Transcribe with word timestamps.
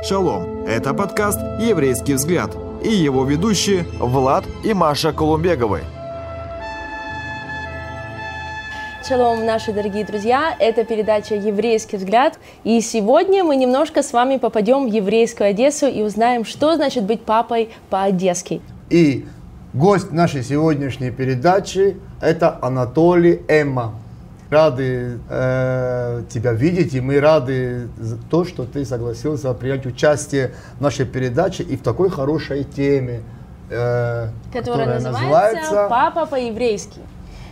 Шалом! 0.00 0.64
Это 0.64 0.94
подкаст 0.94 1.40
«Еврейский 1.60 2.14
взгляд» 2.14 2.56
и 2.84 2.88
его 2.88 3.24
ведущие 3.24 3.84
Влад 3.98 4.44
и 4.64 4.72
Маша 4.72 5.12
Колумбеговы. 5.12 5.80
Шалом, 9.06 9.44
наши 9.44 9.72
дорогие 9.72 10.04
друзья! 10.04 10.54
Это 10.60 10.84
передача 10.84 11.34
«Еврейский 11.34 11.96
взгляд». 11.96 12.38
И 12.62 12.80
сегодня 12.80 13.42
мы 13.42 13.56
немножко 13.56 14.04
с 14.04 14.12
вами 14.12 14.36
попадем 14.36 14.88
в 14.88 14.92
еврейскую 14.92 15.50
Одессу 15.50 15.88
и 15.88 16.00
узнаем, 16.02 16.44
что 16.44 16.76
значит 16.76 17.02
быть 17.02 17.22
папой 17.22 17.70
по-одесски. 17.90 18.60
И 18.90 19.26
гость 19.74 20.12
нашей 20.12 20.44
сегодняшней 20.44 21.10
передачи– 21.10 21.96
это 22.20 22.56
Анатолий 22.62 23.42
Эмма. 23.48 23.94
Рады 24.50 25.18
э, 25.28 26.22
тебя 26.30 26.52
видеть, 26.52 26.94
и 26.94 27.00
мы 27.00 27.20
рады 27.20 27.88
за 27.98 28.16
то, 28.16 28.46
что 28.46 28.64
ты 28.64 28.86
согласился 28.86 29.52
принять 29.52 29.84
участие 29.84 30.52
в 30.78 30.80
нашей 30.80 31.04
передаче 31.04 31.62
и 31.64 31.76
в 31.76 31.82
такой 31.82 32.08
хорошей 32.08 32.64
теме, 32.64 33.20
э, 33.68 34.28
которая, 34.50 34.86
которая 34.86 35.00
называется 35.00 35.86
«Папа 35.90 36.24
по-еврейски». 36.24 37.00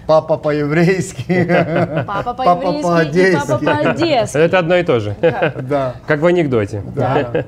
Папа 0.06 0.36
по-еврейски. 0.36 1.44
Папа 2.06 2.32
по-еврейски 2.32 3.18
и 3.18 3.36
папа 3.36 3.58
по-одесски. 3.58 4.38
Это 4.38 4.58
одно 4.60 4.76
и 4.76 4.84
то 4.84 5.00
же. 5.00 5.16
Да. 5.20 5.96
Как 6.06 6.20
в 6.20 6.26
анекдоте. 6.26 6.82
Да. 6.94 7.44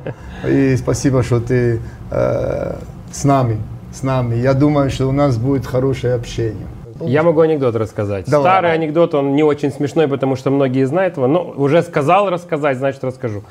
И 0.46 0.76
спасибо, 0.76 1.22
что 1.22 1.40
ты 1.40 1.80
э, 2.10 2.74
с 3.12 3.24
нами. 3.24 3.60
С 3.92 4.02
нами. 4.02 4.34
Я 4.34 4.54
думаю, 4.54 4.90
что 4.90 5.06
у 5.06 5.12
нас 5.12 5.36
будет 5.36 5.66
хорошее 5.66 6.14
общение. 6.14 6.66
Я 7.00 7.22
могу 7.22 7.40
анекдот 7.40 7.76
рассказать. 7.76 8.26
Давай. 8.26 8.44
Старый 8.44 8.72
анекдот, 8.72 9.14
он 9.14 9.34
не 9.34 9.42
очень 9.42 9.70
смешной, 9.70 10.08
потому 10.08 10.36
что 10.36 10.50
многие 10.50 10.84
знают 10.84 11.16
его. 11.16 11.26
Но 11.26 11.52
уже 11.56 11.82
сказал 11.82 12.30
рассказать, 12.30 12.78
значит 12.78 13.04
расскажу. 13.04 13.42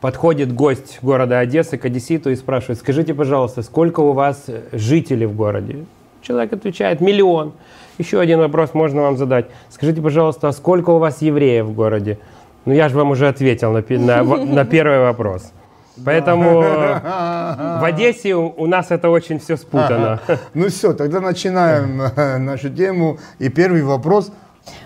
Подходит 0.00 0.52
гость 0.52 0.98
города 1.02 1.40
Одессы 1.40 1.76
к 1.76 1.84
одесситу 1.84 2.30
и 2.30 2.36
спрашивает, 2.36 2.78
скажите, 2.78 3.14
пожалуйста, 3.14 3.62
сколько 3.62 4.00
у 4.00 4.12
вас 4.12 4.46
жителей 4.72 5.26
в 5.26 5.34
городе? 5.34 5.86
Человек 6.22 6.52
отвечает, 6.52 7.00
миллион. 7.00 7.52
Еще 7.98 8.20
один 8.20 8.38
вопрос 8.38 8.74
можно 8.74 9.02
вам 9.02 9.16
задать. 9.16 9.46
Скажите, 9.70 10.00
пожалуйста, 10.00 10.48
а 10.48 10.52
сколько 10.52 10.90
у 10.90 10.98
вас 10.98 11.20
евреев 11.20 11.66
в 11.66 11.74
городе? 11.74 12.18
Ну, 12.64 12.74
я 12.74 12.88
же 12.88 12.96
вам 12.96 13.10
уже 13.10 13.26
ответил 13.26 13.72
на, 13.72 13.82
на, 13.98 14.22
на 14.22 14.64
первый 14.64 15.00
вопрос. 15.00 15.52
Поэтому 16.04 16.60
в 16.60 17.84
Одессе 17.84 18.34
у 18.34 18.66
нас 18.66 18.90
это 18.90 19.10
очень 19.10 19.38
все 19.38 19.56
спутано. 19.56 20.20
Ну 20.54 20.68
все, 20.68 20.92
тогда 20.92 21.20
начинаем 21.20 22.02
э, 22.02 22.38
нашу 22.38 22.70
тему. 22.70 23.18
И 23.38 23.48
первый 23.48 23.82
вопрос. 23.82 24.30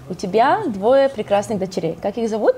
У 0.08 0.14
тебя 0.14 0.62
двое 0.66 1.08
прекрасных 1.08 1.58
дочерей. 1.58 1.96
Как 2.00 2.18
их 2.18 2.28
зовут? 2.28 2.56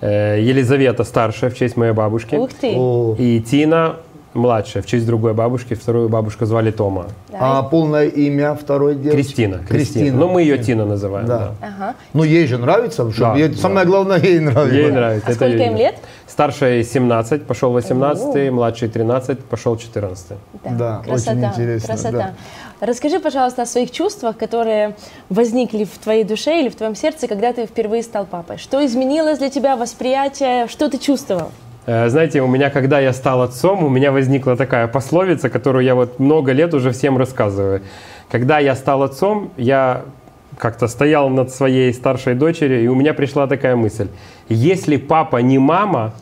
Э, 0.00 0.40
Елизавета 0.40 1.04
старшая 1.04 1.50
в 1.50 1.56
честь 1.56 1.76
моей 1.76 1.92
бабушки. 1.92 2.34
Ух 2.36 2.50
ты. 2.52 2.72
И 3.18 3.40
Тина 3.40 3.96
младшая, 4.34 4.82
в 4.82 4.86
честь 4.86 5.06
другой 5.06 5.34
бабушки. 5.34 5.74
Вторую 5.74 6.08
бабушку 6.08 6.44
звали 6.46 6.70
Тома. 6.70 7.06
Да. 7.30 7.38
А 7.40 7.62
полное 7.62 8.06
имя 8.06 8.54
второй 8.54 8.94
девушки? 8.94 9.16
Кристина. 9.16 9.58
Кристина. 9.58 9.78
Кристина. 9.78 10.18
Ну, 10.18 10.28
мы 10.28 10.42
ее 10.42 10.58
Тина 10.58 10.84
называем. 10.84 11.26
Да. 11.26 11.38
да. 11.60 11.68
Ага. 11.68 11.94
Ну, 12.12 12.24
ей 12.24 12.46
же 12.46 12.58
нравится. 12.58 13.04
Да, 13.18 13.34
ей, 13.34 13.48
да. 13.48 13.56
Самое 13.56 13.86
главное, 13.86 14.18
ей 14.20 14.40
нравится. 14.40 14.76
Ей 14.76 14.90
нравится. 14.90 15.28
А 15.28 15.30
Это 15.30 15.36
сколько 15.36 15.62
им 15.62 15.76
лет? 15.76 15.96
Старшая 16.26 16.82
17, 16.82 17.46
пошел 17.46 17.70
18, 17.72 18.50
младший 18.50 18.88
13, 18.88 19.38
пошел 19.44 19.76
14. 19.76 20.26
Да, 20.64 20.70
да 20.70 21.02
красота, 21.04 21.32
очень 21.32 21.44
интересно. 21.44 21.86
Красота. 21.86 22.10
Да. 22.12 22.34
Расскажи, 22.80 23.20
пожалуйста, 23.20 23.62
о 23.62 23.66
своих 23.66 23.90
чувствах, 23.90 24.36
которые 24.36 24.96
возникли 25.28 25.84
в 25.84 25.96
твоей 25.98 26.24
душе 26.24 26.60
или 26.60 26.68
в 26.68 26.74
твоем 26.74 26.96
сердце, 26.96 27.28
когда 27.28 27.52
ты 27.52 27.66
впервые 27.66 28.02
стал 28.02 28.26
папой. 28.26 28.58
Что 28.58 28.84
изменилось 28.84 29.38
для 29.38 29.48
тебя 29.48 29.76
восприятие, 29.76 30.66
что 30.66 30.90
ты 30.90 30.98
чувствовал? 30.98 31.50
Э, 31.86 32.08
знаете, 32.08 32.40
у 32.40 32.46
меня, 32.46 32.70
когда 32.70 33.00
я 33.00 33.12
стал 33.12 33.42
отцом, 33.42 33.84
у 33.84 33.88
меня 33.88 34.12
возникла 34.12 34.56
такая 34.56 34.88
пословица, 34.88 35.50
которую 35.50 35.84
я 35.84 35.94
вот 35.94 36.18
много 36.18 36.52
лет 36.52 36.72
уже 36.74 36.90
всем 36.90 37.18
рассказываю. 37.18 37.82
Когда 38.30 38.58
я 38.58 38.74
стал 38.74 39.02
отцом, 39.02 39.50
я 39.56 40.02
как-то 40.58 40.88
стоял 40.88 41.28
над 41.28 41.50
своей 41.50 41.92
старшей 41.92 42.34
дочерью, 42.34 42.82
и 42.82 42.86
у 42.86 42.94
меня 42.94 43.12
пришла 43.12 43.46
такая 43.46 43.76
мысль. 43.76 44.08
Если 44.48 44.96
папа 44.96 45.38
не 45.38 45.58
мама, 45.58 46.14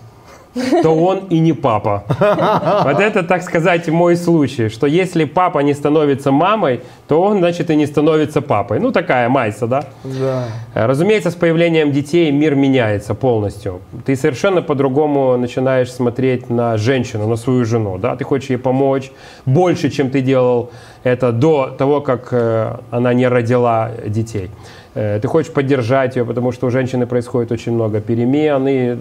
то 0.82 0.90
он 0.90 1.26
и 1.30 1.38
не 1.38 1.52
папа. 1.52 2.04
Вот 2.84 3.00
это, 3.00 3.22
так 3.22 3.42
сказать, 3.42 3.88
мой 3.88 4.16
случай, 4.16 4.68
что 4.68 4.86
если 4.86 5.24
папа 5.24 5.60
не 5.60 5.74
становится 5.74 6.30
мамой, 6.30 6.80
то 7.08 7.20
он, 7.22 7.38
значит, 7.38 7.70
и 7.70 7.76
не 7.76 7.86
становится 7.86 8.40
папой. 8.40 8.80
Ну, 8.80 8.92
такая 8.92 9.28
майса, 9.28 9.66
да? 9.66 9.84
Да. 10.04 10.46
Разумеется, 10.74 11.30
с 11.30 11.34
появлением 11.34 11.92
детей 11.92 12.30
мир 12.32 12.54
меняется 12.54 13.14
полностью. 13.14 13.80
Ты 14.04 14.16
совершенно 14.16 14.62
по-другому 14.62 15.36
начинаешь 15.36 15.92
смотреть 15.92 16.50
на 16.50 16.76
женщину, 16.76 17.28
на 17.28 17.36
свою 17.36 17.64
жену, 17.64 17.98
да? 17.98 18.16
Ты 18.16 18.24
хочешь 18.24 18.50
ей 18.50 18.58
помочь 18.58 19.12
больше, 19.46 19.90
чем 19.90 20.10
ты 20.10 20.20
делал 20.20 20.70
это 21.04 21.32
до 21.32 21.74
того, 21.76 22.00
как 22.00 22.28
э, 22.32 22.76
она 22.90 23.14
не 23.14 23.28
родила 23.28 23.90
детей. 24.06 24.50
Э, 24.94 25.18
ты 25.20 25.28
хочешь 25.28 25.52
поддержать 25.52 26.16
ее, 26.16 26.24
потому 26.24 26.52
что 26.52 26.66
у 26.66 26.70
женщины 26.70 27.06
происходит 27.06 27.50
очень 27.50 27.72
много 27.72 28.00
перемен 28.00 28.68
и 28.68 28.96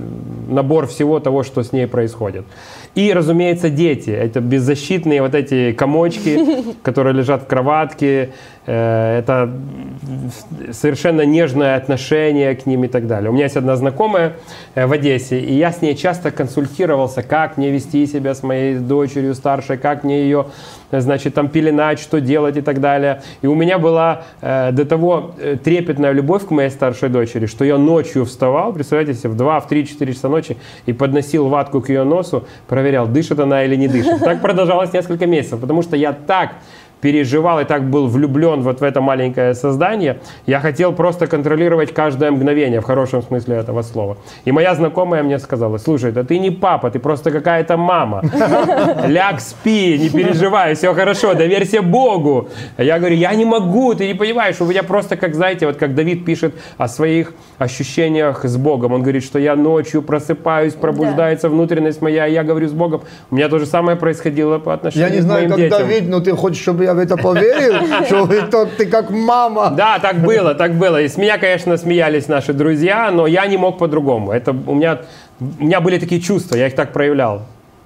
набор 0.50 0.88
всего 0.88 1.19
того, 1.19 1.44
что 1.44 1.63
с 1.63 1.72
ней 1.73 1.88
происходит. 1.88 2.45
И, 2.95 3.13
разумеется, 3.13 3.69
дети. 3.69 4.09
Это 4.09 4.40
беззащитные 4.40 5.22
вот 5.22 5.35
эти 5.35 5.73
комочки, 5.73 6.40
которые 6.84 7.13
лежат 7.13 7.44
в 7.44 7.47
кроватке. 7.47 8.29
Э, 8.67 9.17
это 9.17 9.51
совершенно 10.72 11.22
нежное 11.22 11.75
отношение 11.75 12.55
к 12.55 12.67
ним 12.67 12.83
и 12.83 12.88
так 12.88 13.07
далее. 13.07 13.31
У 13.31 13.33
меня 13.33 13.45
есть 13.45 13.57
одна 13.57 13.75
знакомая 13.75 14.33
э, 14.75 14.85
в 14.85 14.91
Одессе, 14.91 15.39
и 15.39 15.55
я 15.55 15.72
с 15.72 15.81
ней 15.81 15.95
часто 15.95 16.29
консультировался, 16.29 17.23
как 17.23 17.57
мне 17.57 17.72
вести 17.72 18.05
себя 18.05 18.35
с 18.35 18.44
моей 18.44 18.75
дочерью 18.75 19.33
старшей, 19.33 19.77
как 19.77 20.03
мне 20.03 20.22
ее, 20.22 20.45
значит, 20.91 21.33
там 21.33 21.49
пеленать, 21.49 21.99
что 21.99 22.22
делать 22.22 22.55
и 22.55 22.61
так 22.61 22.81
далее. 22.81 23.23
И 23.41 23.47
у 23.47 23.55
меня 23.55 23.79
была 23.79 24.25
э, 24.41 24.72
до 24.72 24.85
того 24.85 25.31
трепетная 25.63 26.11
любовь 26.11 26.45
к 26.45 26.51
моей 26.51 26.69
старшей 26.69 27.09
дочери, 27.09 27.47
что 27.47 27.66
я 27.66 27.79
ночью 27.79 28.25
вставал, 28.25 28.73
представляете 28.73 29.16
себе, 29.16 29.29
в 29.29 29.38
2, 29.38 29.59
в 29.59 29.67
3, 29.67 29.88
4 29.88 30.13
часа 30.13 30.29
ночи 30.29 30.55
и 30.85 30.93
подносил 30.93 31.47
ватку 31.47 31.81
к 31.81 31.89
ее 31.89 32.03
носу, 32.03 32.45
проверял, 32.67 33.07
дышит 33.07 33.39
она 33.39 33.63
или 33.63 33.75
не 33.75 33.88
дышит. 33.88 34.19
Так 34.19 34.39
продолжалось 34.41 34.93
несколько 34.93 35.25
месяцев, 35.25 35.59
потому 35.59 35.81
что 35.81 35.95
я 35.95 36.13
так 36.13 36.51
переживал 37.01 37.59
и 37.59 37.66
так 37.66 37.84
был 37.89 38.07
влюблен 38.07 38.62
вот 38.62 38.79
в 38.79 38.84
это 38.84 39.01
маленькое 39.01 39.53
создание, 39.53 40.19
я 40.45 40.59
хотел 40.59 40.94
просто 40.94 41.28
контролировать 41.28 41.94
каждое 41.94 42.31
мгновение, 42.31 42.79
в 42.79 42.85
хорошем 42.85 43.23
смысле 43.23 43.57
этого 43.57 43.81
слова. 43.81 44.17
И 44.45 44.51
моя 44.51 44.75
знакомая 44.75 45.23
мне 45.23 45.40
сказала, 45.40 45.78
слушай, 45.78 46.11
да 46.11 46.23
ты 46.23 46.40
не 46.40 46.51
папа, 46.51 46.90
ты 46.91 47.00
просто 47.00 47.31
какая-то 47.31 47.78
мама. 47.78 48.22
Ляг, 49.07 49.41
спи, 49.41 49.97
не 49.97 50.09
переживай, 50.09 50.75
все 50.75 50.94
хорошо, 50.94 51.34
доверься 51.34 51.81
Богу. 51.81 52.50
Я 52.78 53.00
говорю, 53.00 53.16
я 53.16 53.34
не 53.35 53.45
могу, 53.45 53.94
ты 53.95 54.07
не 54.07 54.13
понимаешь, 54.13 54.61
у 54.61 54.66
меня 54.66 54.84
просто, 54.84 55.17
как 55.17 55.35
знаете, 55.35 55.66
вот 55.66 55.78
как 55.78 55.95
Давид 55.95 56.25
пишет 56.25 56.53
о 56.78 56.88
своих 56.88 57.34
ощущениях 57.57 58.45
с 58.45 58.57
Богом. 58.57 58.94
Он 58.94 59.01
говорит, 59.01 59.23
что 59.23 59.40
я 59.40 59.56
ночью 59.56 60.01
просыпаюсь, 60.01 60.73
пробуждается 60.73 61.47
да. 61.47 61.53
внутренность 61.53 62.01
моя, 62.01 62.28
и 62.28 62.34
я 62.34 62.44
говорю 62.44 62.67
с 62.67 62.73
Богом. 62.73 63.01
У 63.29 63.35
меня 63.35 63.50
то 63.50 63.59
же 63.59 63.66
самое 63.66 63.97
происходило 63.97 64.59
по 64.59 64.73
отношению 64.73 65.09
я 65.09 65.16
не 65.16 65.22
знаю, 65.22 65.47
к 65.47 65.50
моим 65.51 65.61
детям. 65.63 65.79
Давид, 65.79 66.09
но 66.09 66.19
ты 66.19 66.31
хочешь, 66.34 66.61
чтобы 66.61 66.84
я 66.84 66.91
я 66.91 66.96
в 66.96 67.00
это 67.00 67.18
поверил, 67.18 68.06
что 68.06 68.28
ты, 68.28 68.66
ты 68.78 68.85
как 68.85 69.09
мама. 69.09 69.72
Да, 69.75 70.00
так 70.00 70.22
было, 70.22 70.53
так 70.56 70.74
было. 70.74 71.02
И 71.02 71.07
с 71.07 71.18
меня, 71.18 71.38
конечно, 71.38 71.78
смеялись 71.78 72.28
наши 72.28 72.53
друзья, 72.53 73.12
но 73.12 73.28
я 73.28 73.47
не 73.47 73.57
мог 73.57 73.78
по-другому. 73.78 74.31
Это 74.31 74.52
у 74.52 74.75
меня, 74.75 75.02
у 75.40 75.63
меня 75.63 75.81
были 75.81 76.00
такие 76.00 76.22
чувства, 76.22 76.56
я 76.56 76.68
их 76.68 76.75
так 76.75 76.94
проявлял. 76.94 77.41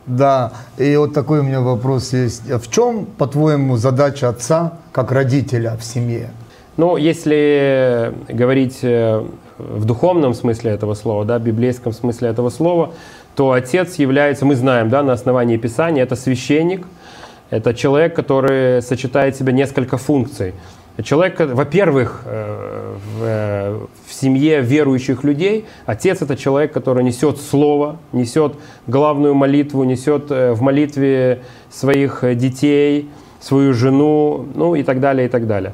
Да, 0.06 0.52
и 0.78 0.96
вот 0.98 1.14
такой 1.14 1.40
у 1.40 1.44
меня 1.44 1.62
вопрос 1.62 2.14
есть. 2.14 2.44
В 2.50 2.72
чем, 2.72 3.06
по-твоему, 3.06 3.78
задача 3.78 4.30
отца 4.30 4.74
как 4.92 5.12
родителя 5.12 5.76
в 5.80 5.84
семье? 5.84 6.30
Ну, 6.78 6.98
если 6.98 8.14
говорить 8.28 8.80
э, 8.84 9.24
в 9.58 9.86
духовном 9.86 10.34
смысле 10.34 10.72
этого 10.72 10.94
слова, 10.94 11.26
да, 11.26 11.40
в 11.40 11.42
библейском 11.42 11.94
смысле 11.94 12.30
этого 12.30 12.50
слова, 12.50 12.92
то 13.36 13.52
отец 13.52 13.96
является, 13.96 14.46
мы 14.46 14.56
знаем, 14.56 14.90
да, 14.90 15.02
на 15.02 15.14
основании 15.14 15.58
Писания, 15.58 16.04
это 16.04 16.16
священник– 16.16 16.86
это 17.50 17.74
человек, 17.74 18.16
который 18.16 18.82
сочетает 18.82 19.36
в 19.36 19.38
себе 19.38 19.54
несколько 19.54 19.98
функций. 19.98 20.54
Человек, 21.04 21.40
во-первых, 21.40 22.22
э, 22.26 22.96
в, 23.18 23.88
в 24.08 24.14
семье 24.14 24.62
верующих 24.62 25.26
людей 25.26 25.66
отец 25.86 26.22
это 26.22 26.38
человек, 26.38 26.72
который 26.72 27.04
несет 27.04 27.38
слово, 27.38 27.98
несет 28.14 28.54
главную 28.88 29.34
молитву, 29.34 29.84
несет 29.84 30.32
э, 30.32 30.54
в 30.54 30.62
молитве 30.62 31.42
своих 31.70 32.24
детей, 32.38 33.10
свою 33.42 33.74
жену, 33.74 34.46
ну 34.56 34.76
и 34.76 34.84
так 34.84 35.02
далее, 35.02 35.28
и 35.28 35.30
так 35.30 35.48
далее. 35.48 35.74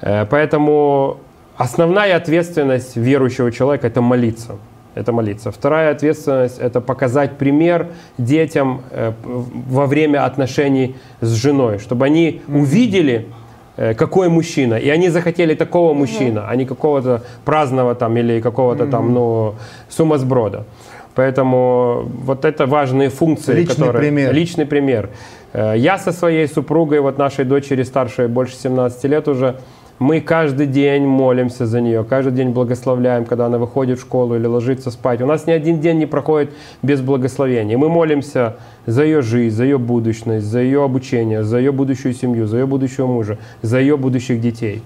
Э, 0.00 0.24
поэтому 0.24 1.18
основная 1.58 2.16
ответственность 2.16 2.96
верующего 2.96 3.52
человека 3.52 3.86
это 3.86 4.00
молиться 4.00 4.56
это 4.96 5.12
молиться. 5.12 5.50
Вторая 5.50 5.92
ответственность– 5.92 6.58
это 6.60 6.80
показать 6.80 7.38
пример 7.38 7.86
детям 8.18 8.80
э, 8.90 9.12
во 9.22 9.86
время 9.86 10.24
отношений 10.24 10.96
с 11.20 11.34
женой, 11.34 11.78
чтобы 11.78 12.06
они 12.06 12.40
увидели, 12.48 13.26
э, 13.76 13.94
какой 13.94 14.28
мужчина. 14.28 14.74
И 14.74 14.88
они 14.88 15.10
захотели 15.10 15.54
такого 15.54 15.94
мужчина, 15.94 16.48
а 16.48 16.56
не 16.56 16.64
какого-то 16.64 17.22
праздного 17.44 17.94
там 17.94 18.16
или 18.16 18.40
какого-то 18.40 18.86
там, 18.86 19.12
ну, 19.12 19.54
сумасброда. 19.88 20.64
Поэтому 21.14 22.08
вот 22.24 22.44
это 22.44 22.66
важные 22.66 23.08
функции, 23.10 23.54
Личный 23.54 23.76
которые... 23.76 24.00
пример. 24.00 24.32
Личный 24.34 24.66
пример. 24.66 25.10
Э, 25.52 25.74
Я 25.76 25.98
со 25.98 26.12
своей 26.12 26.48
супругой, 26.48 27.00
вот 27.00 27.18
нашей 27.18 27.44
дочери 27.44 27.84
старшей, 27.84 28.28
больше 28.28 28.56
17 28.56 29.04
лет 29.04 29.28
уже, 29.28 29.56
мы 29.98 30.20
каждый 30.20 30.66
день 30.66 31.06
молимся 31.06 31.66
за 31.66 31.80
нее, 31.80 32.04
каждый 32.04 32.32
день 32.32 32.50
благословляем, 32.50 33.24
когда 33.24 33.46
она 33.46 33.58
выходит 33.58 33.98
в 33.98 34.02
школу 34.02 34.36
или 34.36 34.46
ложится 34.46 34.90
спать. 34.90 35.22
У 35.22 35.26
нас 35.26 35.46
ни 35.46 35.52
один 35.52 35.80
день 35.80 35.98
не 35.98 36.06
проходит 36.06 36.52
без 36.82 37.00
благословения. 37.00 37.78
Мы 37.78 37.88
молимся 37.88 38.56
за 38.84 39.04
ее 39.04 39.22
жизнь, 39.22 39.56
за 39.56 39.64
ее 39.64 39.78
будущность, 39.78 40.46
за 40.46 40.60
ее 40.60 40.84
обучение, 40.84 41.44
за 41.44 41.58
ее 41.58 41.72
будущую 41.72 42.12
семью, 42.14 42.46
за 42.46 42.58
ее 42.58 42.66
будущего 42.66 43.06
мужа, 43.06 43.38
за 43.62 43.80
ее 43.80 43.96
будущих 43.96 44.40
детей. 44.40 44.82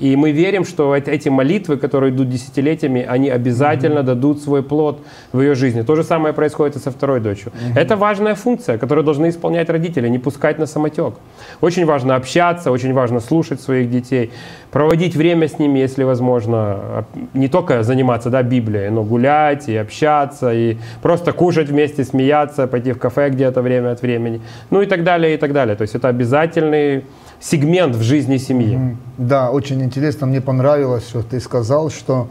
И 0.00 0.16
мы 0.16 0.30
верим, 0.32 0.64
что 0.64 0.94
эт- 0.96 1.08
эти 1.08 1.28
молитвы, 1.28 1.76
которые 1.76 2.12
идут 2.12 2.28
десятилетиями, 2.30 3.04
они 3.08 3.30
обязательно 3.30 4.02
дадут 4.02 4.40
свой 4.42 4.62
плод 4.62 5.00
в 5.32 5.40
ее 5.40 5.54
жизни. 5.54 5.82
То 5.82 5.96
же 5.96 6.04
самое 6.04 6.32
происходит 6.32 6.76
и 6.76 6.78
со 6.78 6.90
второй 6.90 7.20
дочерью. 7.20 7.52
Это 7.76 7.96
важная 7.96 8.34
функция, 8.34 8.78
которую 8.78 9.04
должны 9.04 9.28
исполнять 9.28 9.70
родители, 9.70 10.08
не 10.08 10.18
пускать 10.18 10.58
на 10.58 10.66
самотек. 10.66 11.14
Очень 11.60 11.84
важно 11.86 12.14
общаться, 12.14 12.70
очень 12.70 12.92
важно 12.92 13.20
слушать 13.20 13.60
своих 13.60 13.90
детей, 13.90 14.30
проводить 14.70 15.16
время 15.16 15.48
с 15.48 15.58
ними, 15.58 15.80
если 15.80 16.04
возможно, 16.04 16.58
А, 16.58 17.04
не 17.34 17.48
только 17.48 17.82
заниматься 17.82 18.30
да, 18.30 18.42
Библией, 18.42 18.90
но 18.90 19.02
гулять 19.02 19.68
и 19.68 19.76
общаться, 19.76 20.52
и 20.52 20.76
просто 21.02 21.32
кушать 21.32 21.68
вместе, 21.68 22.04
смеяться, 22.04 22.66
пойти 22.66 22.92
в 22.92 22.98
кафе 22.98 23.30
где-то 23.30 23.62
время 23.62 23.92
от 23.92 24.02
времени, 24.02 24.40
ну 24.70 24.82
и 24.82 24.86
так 24.86 25.02
далее, 25.04 25.34
и 25.34 25.36
так 25.36 25.52
далее. 25.52 25.74
То 25.76 25.82
есть 25.82 25.94
это 25.94 26.08
обязательный 26.08 27.02
сегмент 27.40 27.96
в 27.96 28.02
жизни 28.02 28.36
семьи. 28.36 28.96
Да, 29.16 29.50
очень 29.50 29.82
интересно. 29.82 30.26
Мне 30.26 30.40
понравилось, 30.40 31.08
что 31.08 31.22
ты 31.22 31.40
сказал, 31.40 31.90
что 31.90 32.28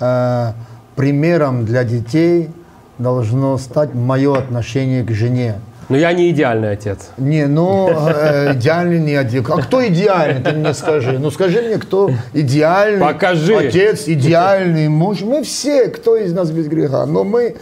э, 0.00 0.52
примером 0.96 1.64
для 1.64 1.84
детей 1.84 2.50
должно 2.98 3.58
стать 3.58 3.94
мое 3.94 4.36
отношение 4.36 5.02
к 5.04 5.10
жене. 5.10 5.56
Но 5.88 5.96
я 5.96 6.12
не 6.12 6.30
идеальный 6.30 6.72
отец. 6.72 7.10
Не, 7.18 7.46
ну 7.46 7.90
э, 7.90 8.54
идеальный 8.54 9.00
не 9.00 9.14
один. 9.14 9.44
А 9.48 9.60
кто 9.60 9.86
идеальный, 9.86 10.42
ты 10.42 10.52
мне 10.52 10.72
скажи. 10.72 11.18
Ну 11.18 11.30
скажи 11.30 11.60
мне, 11.60 11.76
кто 11.78 12.10
идеальный 12.32 13.00
Покажи. 13.00 13.54
отец, 13.54 14.04
идеальный 14.06 14.88
муж. 14.88 15.20
Мы 15.20 15.42
все, 15.42 15.88
кто 15.88 16.16
из 16.16 16.32
нас 16.32 16.50
без 16.50 16.68
греха. 16.68 17.04
Но 17.04 17.24
мы 17.24 17.56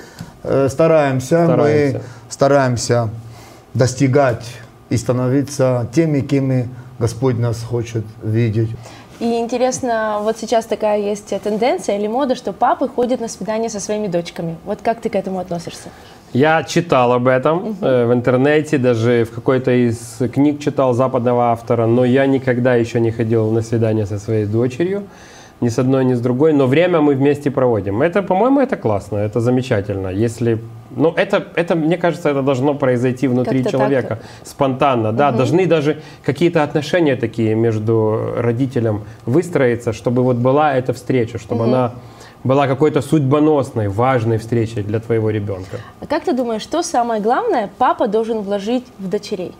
э, 0.44 0.68
стараемся, 0.70 1.44
Стараемся. 1.44 1.96
мы 1.96 2.02
стараемся 2.28 3.08
достигать 3.74 4.44
и 4.88 4.96
становиться 4.96 5.88
теми, 5.92 6.20
кем 6.20 6.68
Господь 7.02 7.36
нас 7.36 7.60
хочет 7.64 8.04
видеть. 8.22 8.68
И 9.18 9.38
интересно, 9.40 10.18
вот 10.20 10.36
сейчас 10.38 10.66
такая 10.66 11.00
есть 11.00 11.34
тенденция 11.42 11.98
или 11.98 12.06
мода, 12.06 12.36
что 12.36 12.52
папы 12.52 12.86
ходят 12.86 13.20
на 13.20 13.26
свидание 13.26 13.68
со 13.70 13.80
своими 13.80 14.06
дочками. 14.06 14.56
Вот 14.64 14.82
как 14.82 15.00
ты 15.00 15.08
к 15.08 15.16
этому 15.16 15.40
относишься? 15.40 15.88
Я 16.32 16.62
читал 16.62 17.12
об 17.12 17.26
этом 17.26 17.76
э, 17.80 18.06
в 18.06 18.12
интернете, 18.12 18.78
даже 18.78 19.24
в 19.24 19.34
какой-то 19.34 19.72
из 19.72 20.18
книг 20.32 20.60
читал 20.60 20.94
западного 20.94 21.50
автора, 21.50 21.86
но 21.86 22.04
я 22.04 22.26
никогда 22.26 22.76
еще 22.76 23.00
не 23.00 23.10
ходил 23.10 23.50
на 23.50 23.62
свидание 23.62 24.06
со 24.06 24.20
своей 24.20 24.46
дочерью, 24.46 25.02
ни 25.62 25.68
с 25.68 25.78
одной, 25.78 26.04
ни 26.04 26.14
с 26.14 26.20
другой, 26.20 26.52
но 26.52 26.66
время 26.66 27.00
мы 27.00 27.14
вместе 27.14 27.50
проводим. 27.50 28.02
Это, 28.02 28.22
по-моему, 28.22 28.60
это 28.60 28.76
классно, 28.76 29.18
это 29.18 29.40
замечательно. 29.40 30.08
Если, 30.08 30.58
ну, 30.96 31.12
это, 31.16 31.46
это, 31.54 31.74
мне 31.76 31.96
кажется, 31.96 32.30
это 32.30 32.42
должно 32.42 32.74
произойти 32.74 33.28
внутри 33.28 33.64
человека 33.64 34.18
спонтанно, 34.44 35.12
да, 35.12 35.30
должны 35.32 35.66
даже 35.66 36.02
какие-то 36.24 36.62
отношения 36.62 37.16
такие 37.16 37.54
между 37.54 38.34
родителем 38.36 39.04
выстроиться, 39.24 39.92
чтобы 39.92 40.22
вот 40.22 40.36
была 40.36 40.74
эта 40.74 40.92
встреча, 40.92 41.38
чтобы 41.38 41.64
она 41.64 41.92
была 42.44 42.66
какой-то 42.66 43.00
судьбоносной, 43.00 43.88
важной 43.88 44.38
встречей 44.38 44.82
для 44.82 44.98
твоего 44.98 45.30
ребенка. 45.30 45.78
А 46.00 46.06
как 46.06 46.24
ты 46.24 46.32
думаешь, 46.32 46.62
что 46.62 46.82
самое 46.82 47.22
главное 47.22 47.70
папа 47.78 48.08
должен 48.08 48.40
вложить 48.40 48.84
в 48.98 49.08
дочерей? 49.08 49.52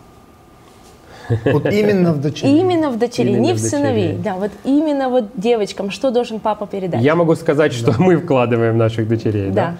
Вот 1.44 1.67
именно 1.67 2.12
в 2.12 2.20
дочерей. 2.20 2.61
Именно 2.61 2.90
в 2.90 2.99
дочерей, 2.99 3.34
Именно 3.34 3.46
не 3.46 3.52
в 3.55 3.56
в 3.56 3.61
сыновей. 3.61 4.17
Да, 4.17 4.34
вот 4.34 4.50
именно 4.64 5.08
вот 5.08 5.25
девочкам, 5.34 5.90
что 5.90 6.11
должен 6.11 6.40
папа 6.40 6.67
передать? 6.67 7.02
Я 7.02 7.14
могу 7.14 7.34
сказать, 7.34 7.73
что 7.73 7.94
мы 7.99 8.17
вкладываем 8.17 8.75
в 8.75 8.76
наших 8.76 9.08
дочерей. 9.08 9.50
Да. 9.50 9.62
Да. 9.62 9.76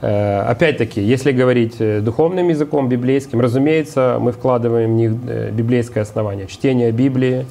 Э, 0.00 0.42
Опять-таки, 0.50 1.00
если 1.00 1.32
говорить 1.32 1.76
э, 1.78 2.00
духовным 2.00 2.48
языком, 2.48 2.88
библейским, 2.88 3.40
разумеется, 3.40 4.18
мы 4.20 4.32
вкладываем 4.32 4.92
в 4.92 4.94
них 4.96 5.12
э, 5.26 5.50
библейское 5.50 6.02
основание. 6.02 6.46
Чтение 6.46 6.92
Библии, 6.92 7.46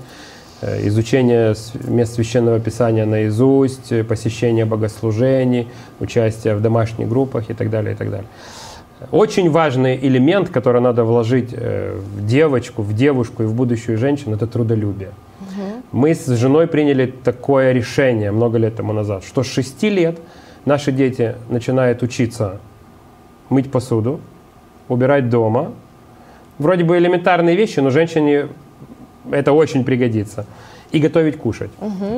изучение 0.62 1.56
мест 1.88 2.14
Священного 2.14 2.58
Писания 2.60 3.06
наизусть, 3.06 4.08
посещение 4.08 4.64
богослужений, 4.64 5.68
участие 6.00 6.56
в 6.56 6.62
домашних 6.62 7.10
группах 7.10 7.50
и 7.50 7.54
так 7.54 7.70
далее, 7.70 7.96
и 7.96 7.98
так 7.98 8.10
далее. 8.10 8.28
Очень 9.12 9.50
важный 9.50 9.98
элемент, 10.02 10.50
который 10.50 10.82
надо 10.82 11.04
вложить 11.04 11.50
э, 11.54 11.98
в 11.98 12.26
девочку, 12.26 12.82
в 12.82 12.94
девушку 12.94 13.44
и 13.44 13.46
в 13.46 13.54
будущую 13.54 13.98
женщину, 13.98 14.36
это 14.36 14.48
трудолюбие. 14.48 15.12
Мы 15.92 16.16
с 16.16 16.26
женой 16.28 16.66
приняли 16.66 17.06
такое 17.06 17.72
решение 17.72 18.32
много 18.32 18.58
лет 18.58 18.76
тому 18.76 18.94
назад, 18.94 19.24
что 19.24 19.44
с 19.44 19.48
6 19.48 19.84
лет 19.84 20.20
наши 20.66 20.92
дети 20.92 21.36
начинают 21.50 22.02
учиться 22.02 22.60
мыть 23.50 23.72
посуду, 23.72 24.20
убирать 24.88 25.30
дома. 25.30 25.72
Вроде 26.58 26.84
бы 26.84 26.98
элементарные 26.98 27.56
вещи, 27.56 27.80
но 27.80 27.92
женщине 27.92 28.48
это 29.32 29.52
очень 29.52 29.84
пригодится. 29.84 30.46
И 30.94 31.00
готовить 31.00 31.38
кушать. 31.38 31.72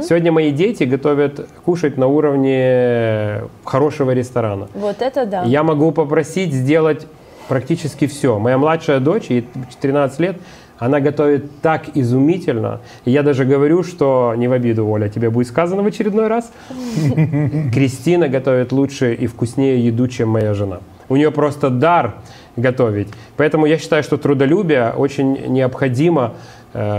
Сегодня 0.04 0.31
мои 0.33 0.51
дети 0.51 0.83
готовят 0.83 1.48
кушать 1.63 1.98
на 1.98 2.07
уровне 2.07 3.44
хорошего 3.63 4.12
ресторана. 4.12 4.68
Вот 4.74 5.01
это 5.01 5.25
да. 5.25 5.44
Я 5.44 5.63
могу 5.63 5.92
попросить 5.92 6.54
сделать 6.54 7.07
практически 7.48 8.06
все. 8.06 8.38
Моя 8.38 8.57
младшая 8.57 9.00
дочь, 9.00 9.27
ей 9.30 9.48
13 9.80 10.19
лет, 10.19 10.38
она 10.77 11.00
готовит 11.00 11.62
так 11.62 11.86
изумительно. 11.95 12.81
И 13.06 13.12
я 13.12 13.24
даже 13.24 13.45
говорю, 13.45 13.83
что 13.83 14.33
не 14.36 14.50
в 14.50 14.51
обиду, 14.51 14.86
Оля, 14.88 15.07
тебе 15.07 15.30
будет 15.30 15.48
сказано 15.48 15.81
в 15.81 15.88
очередной 15.88 16.27
раз. 16.27 16.51
Кристина 17.74 18.27
готовит 18.27 18.72
лучше 18.72 19.13
и 19.13 19.27
вкуснее 19.27 19.86
еду, 19.86 20.07
чем 20.07 20.30
моя 20.30 20.54
жена. 20.54 20.80
У 21.07 21.16
нее 21.16 21.31
просто 21.31 21.69
дар 21.69 22.16
готовить. 22.56 23.10
Поэтому 23.38 23.66
я 23.66 23.77
считаю, 23.77 24.04
что 24.04 24.18
трудолюбие 24.18 24.92
очень 24.92 25.48
необходимо 25.48 26.33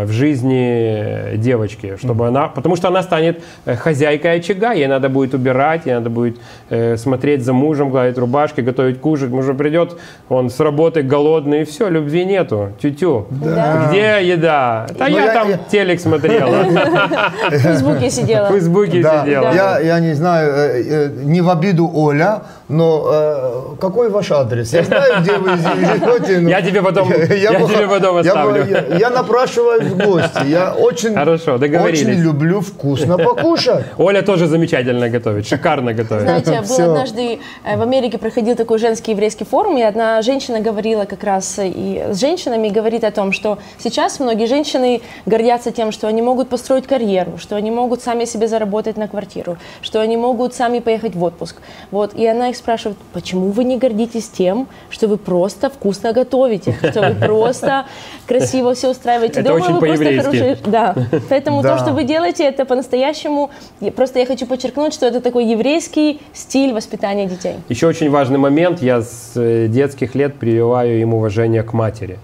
в 0.04 0.10
жизни 0.10 1.36
девочки, 1.36 1.96
чтобы 1.98 2.26
она, 2.28 2.48
потому 2.48 2.76
что 2.76 2.88
она 2.88 3.02
станет 3.02 3.42
э, 3.66 3.76
хозяйкой 3.76 4.36
очага, 4.36 4.72
ей 4.72 4.86
надо 4.86 5.08
будет 5.08 5.34
убирать, 5.34 5.82
ей 5.86 5.94
надо 5.94 6.10
будет 6.10 6.38
э, 6.70 6.96
смотреть 6.96 7.44
за 7.44 7.52
мужем, 7.52 7.90
гладить 7.90 8.18
рубашки, 8.18 8.60
готовить 8.62 9.00
кушать, 9.00 9.30
муж 9.30 9.46
придет, 9.56 9.96
он 10.28 10.48
с 10.50 10.58
работы 10.60 11.02
голодный, 11.02 11.62
и 11.62 11.64
все, 11.64 11.88
любви 11.88 12.24
нету, 12.24 12.70
тю-тю. 12.80 13.26
Да. 13.30 13.86
Где 13.88 14.26
еда? 14.26 14.86
Да 14.98 15.06
Ну, 15.08 15.16
я, 15.16 15.24
я- 15.26 15.32
там 15.32 15.48
я- 15.50 15.58
телек 15.70 16.00
смотрела, 16.00 16.64
В 17.50 17.58
Фейсбуке 17.58 18.08
в 18.08 18.12
сидела. 18.12 18.48
Фейсбуке 18.48 19.02
Да, 19.02 19.22
сидела. 19.24 19.52
я, 19.54 19.78
я 19.80 20.00
не 20.00 20.14
знаю, 20.14 20.50
э, 20.52 20.82
э, 20.88 21.10
не 21.24 21.40
в 21.40 21.50
обиду 21.50 21.90
Оля, 21.94 22.42
но 22.68 23.08
э, 23.12 23.62
какой 23.80 24.08
ваш 24.10 24.30
адрес? 24.30 24.72
Я 24.72 24.82
знаю, 24.82 25.22
где 25.22 25.32
вы 25.38 25.50
живете. 25.56 26.38
но- 26.40 26.48
Я 26.50 26.62
тебе 26.62 26.82
потом- 26.82 27.08
я 27.10 27.54
тебе 27.54 27.86
потом 27.88 28.16
оставлю. 28.16 28.64
Я, 28.66 28.98
я 28.98 29.10
напрашиваюсь 29.10 29.84
в 29.84 29.96
гости. 29.96 30.46
Я 30.46 30.72
очень, 30.72 31.14
Хорошо, 31.14 31.58
договорились. 31.58 32.02
очень 32.02 32.20
люблю 32.22 32.60
вкусно 32.60 33.18
покушать. 33.18 33.84
Оля 33.98 34.22
тоже 34.22 34.46
замечательно 34.46 35.08
готовит, 35.08 35.46
шикарно 35.46 35.92
готовит. 35.94 36.22
Знаете, 36.22 36.50
был 36.60 36.64
Всё. 36.64 36.84
однажды 36.92 37.38
э, 37.64 37.76
в 37.76 37.82
Америке 37.82 38.18
проходил 38.18 38.56
такой 38.56 38.78
женский 38.78 39.12
еврейский 39.12 39.44
форум, 39.44 39.76
и 39.78 39.82
одна 39.82 40.20
женщина 40.22 40.60
говорила 40.60 41.04
как 41.04 41.22
раз 41.24 41.58
э, 41.58 41.68
и 41.68 42.02
с 42.12 42.20
женщинами, 42.20 42.68
говорит 42.68 43.04
о 43.04 43.10
том, 43.10 43.32
что 43.32 43.58
сейчас 43.78 44.18
многие 44.20 44.46
женщины 44.46 45.00
гордятся 45.26 45.70
тем, 45.70 45.92
что 45.92 46.08
они 46.08 46.22
могут 46.22 46.48
построить 46.48 46.86
карьеру, 46.86 47.38
что 47.38 47.56
они 47.56 47.70
могут 47.70 48.02
сами 48.02 48.24
себе 48.24 48.48
заработать 48.48 48.96
на 48.96 49.06
квартиру, 49.08 49.56
что 49.82 50.00
они 50.00 50.16
могут 50.16 50.54
сами 50.54 50.80
поехать 50.80 51.14
в 51.14 51.22
отпуск. 51.22 51.56
Вот, 51.90 52.14
и 52.14 52.26
она 52.26 52.48
их 52.48 52.55
спрашивает, 52.56 52.98
почему 53.12 53.50
вы 53.50 53.64
не 53.64 53.78
гордитесь 53.78 54.28
тем, 54.28 54.68
что 54.90 55.08
вы 55.08 55.16
просто 55.16 55.70
вкусно 55.70 56.12
готовите, 56.12 56.76
что 56.90 57.02
вы 57.02 57.14
просто 57.14 57.86
красиво 58.26 58.74
все 58.74 58.90
устраиваете 58.90 59.40
Это 59.40 59.50
дома, 59.50 59.64
очень 59.64 59.74
вы 59.74 59.80
просто 59.80 60.04
по-еврейски. 60.04 60.24
хорошие 60.24 60.58
да. 60.66 60.94
Поэтому 61.28 61.62
то, 61.62 61.78
что 61.78 61.92
вы 61.92 62.04
делаете, 62.04 62.44
это 62.44 62.64
по-настоящему. 62.64 63.50
Просто 63.94 64.18
я 64.18 64.26
хочу 64.26 64.46
подчеркнуть, 64.46 64.94
что 64.94 65.06
это 65.06 65.20
такой 65.20 65.46
еврейский 65.46 66.20
стиль 66.32 66.72
воспитания 66.72 67.26
детей. 67.26 67.54
Еще 67.68 67.86
очень 67.86 68.10
важный 68.10 68.38
момент. 68.38 68.82
Я 68.82 69.02
с 69.02 69.32
э, 69.36 69.68
детских 69.68 70.14
лет 70.14 70.34
прививаю 70.34 71.00
им 71.00 71.14
уважение 71.14 71.62
к 71.62 71.72
матери. 71.72 72.18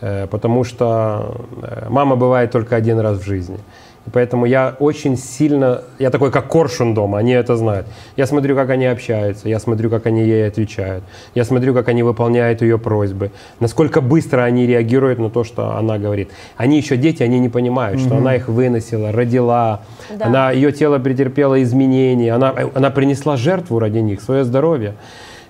Э, 0.00 0.26
Потому 0.26 0.64
что 0.64 1.34
э, 1.62 1.86
мама 1.88 2.16
бывает 2.16 2.50
только 2.50 2.76
один 2.76 2.98
раз 3.00 3.18
в 3.18 3.24
жизни. 3.24 3.58
И 4.06 4.10
поэтому 4.10 4.46
я 4.46 4.74
очень 4.78 5.18
сильно, 5.18 5.82
я 5.98 6.10
такой 6.10 6.30
как 6.30 6.48
коршун 6.48 6.94
дома, 6.94 7.18
они 7.18 7.32
это 7.32 7.56
знают. 7.56 7.86
Я 8.16 8.26
смотрю, 8.26 8.56
как 8.56 8.70
они 8.70 8.86
общаются, 8.86 9.48
я 9.48 9.58
смотрю, 9.58 9.90
как 9.90 10.06
они 10.06 10.22
ей 10.22 10.48
отвечают, 10.48 11.04
я 11.34 11.44
смотрю, 11.44 11.74
как 11.74 11.88
они 11.88 12.02
выполняют 12.02 12.62
ее 12.62 12.78
просьбы, 12.78 13.30
насколько 13.60 14.00
быстро 14.00 14.42
они 14.42 14.66
реагируют 14.66 15.18
на 15.18 15.28
то, 15.28 15.44
что 15.44 15.76
она 15.76 15.98
говорит. 15.98 16.30
Они 16.56 16.78
еще 16.78 16.96
дети, 16.96 17.22
они 17.22 17.38
не 17.38 17.50
понимают, 17.50 18.00
что 18.00 18.16
она 18.16 18.36
их 18.36 18.48
выносила, 18.48 19.12
родила, 19.12 19.82
Да. 20.18 20.26
она, 20.26 20.50
ее 20.50 20.72
тело 20.72 20.98
претерпело 20.98 21.62
изменения, 21.62 22.32
она, 22.32 22.54
она 22.74 22.90
принесла 22.90 23.36
жертву 23.36 23.78
ради 23.78 23.98
них, 23.98 24.22
свое 24.22 24.44
здоровье. 24.44 24.94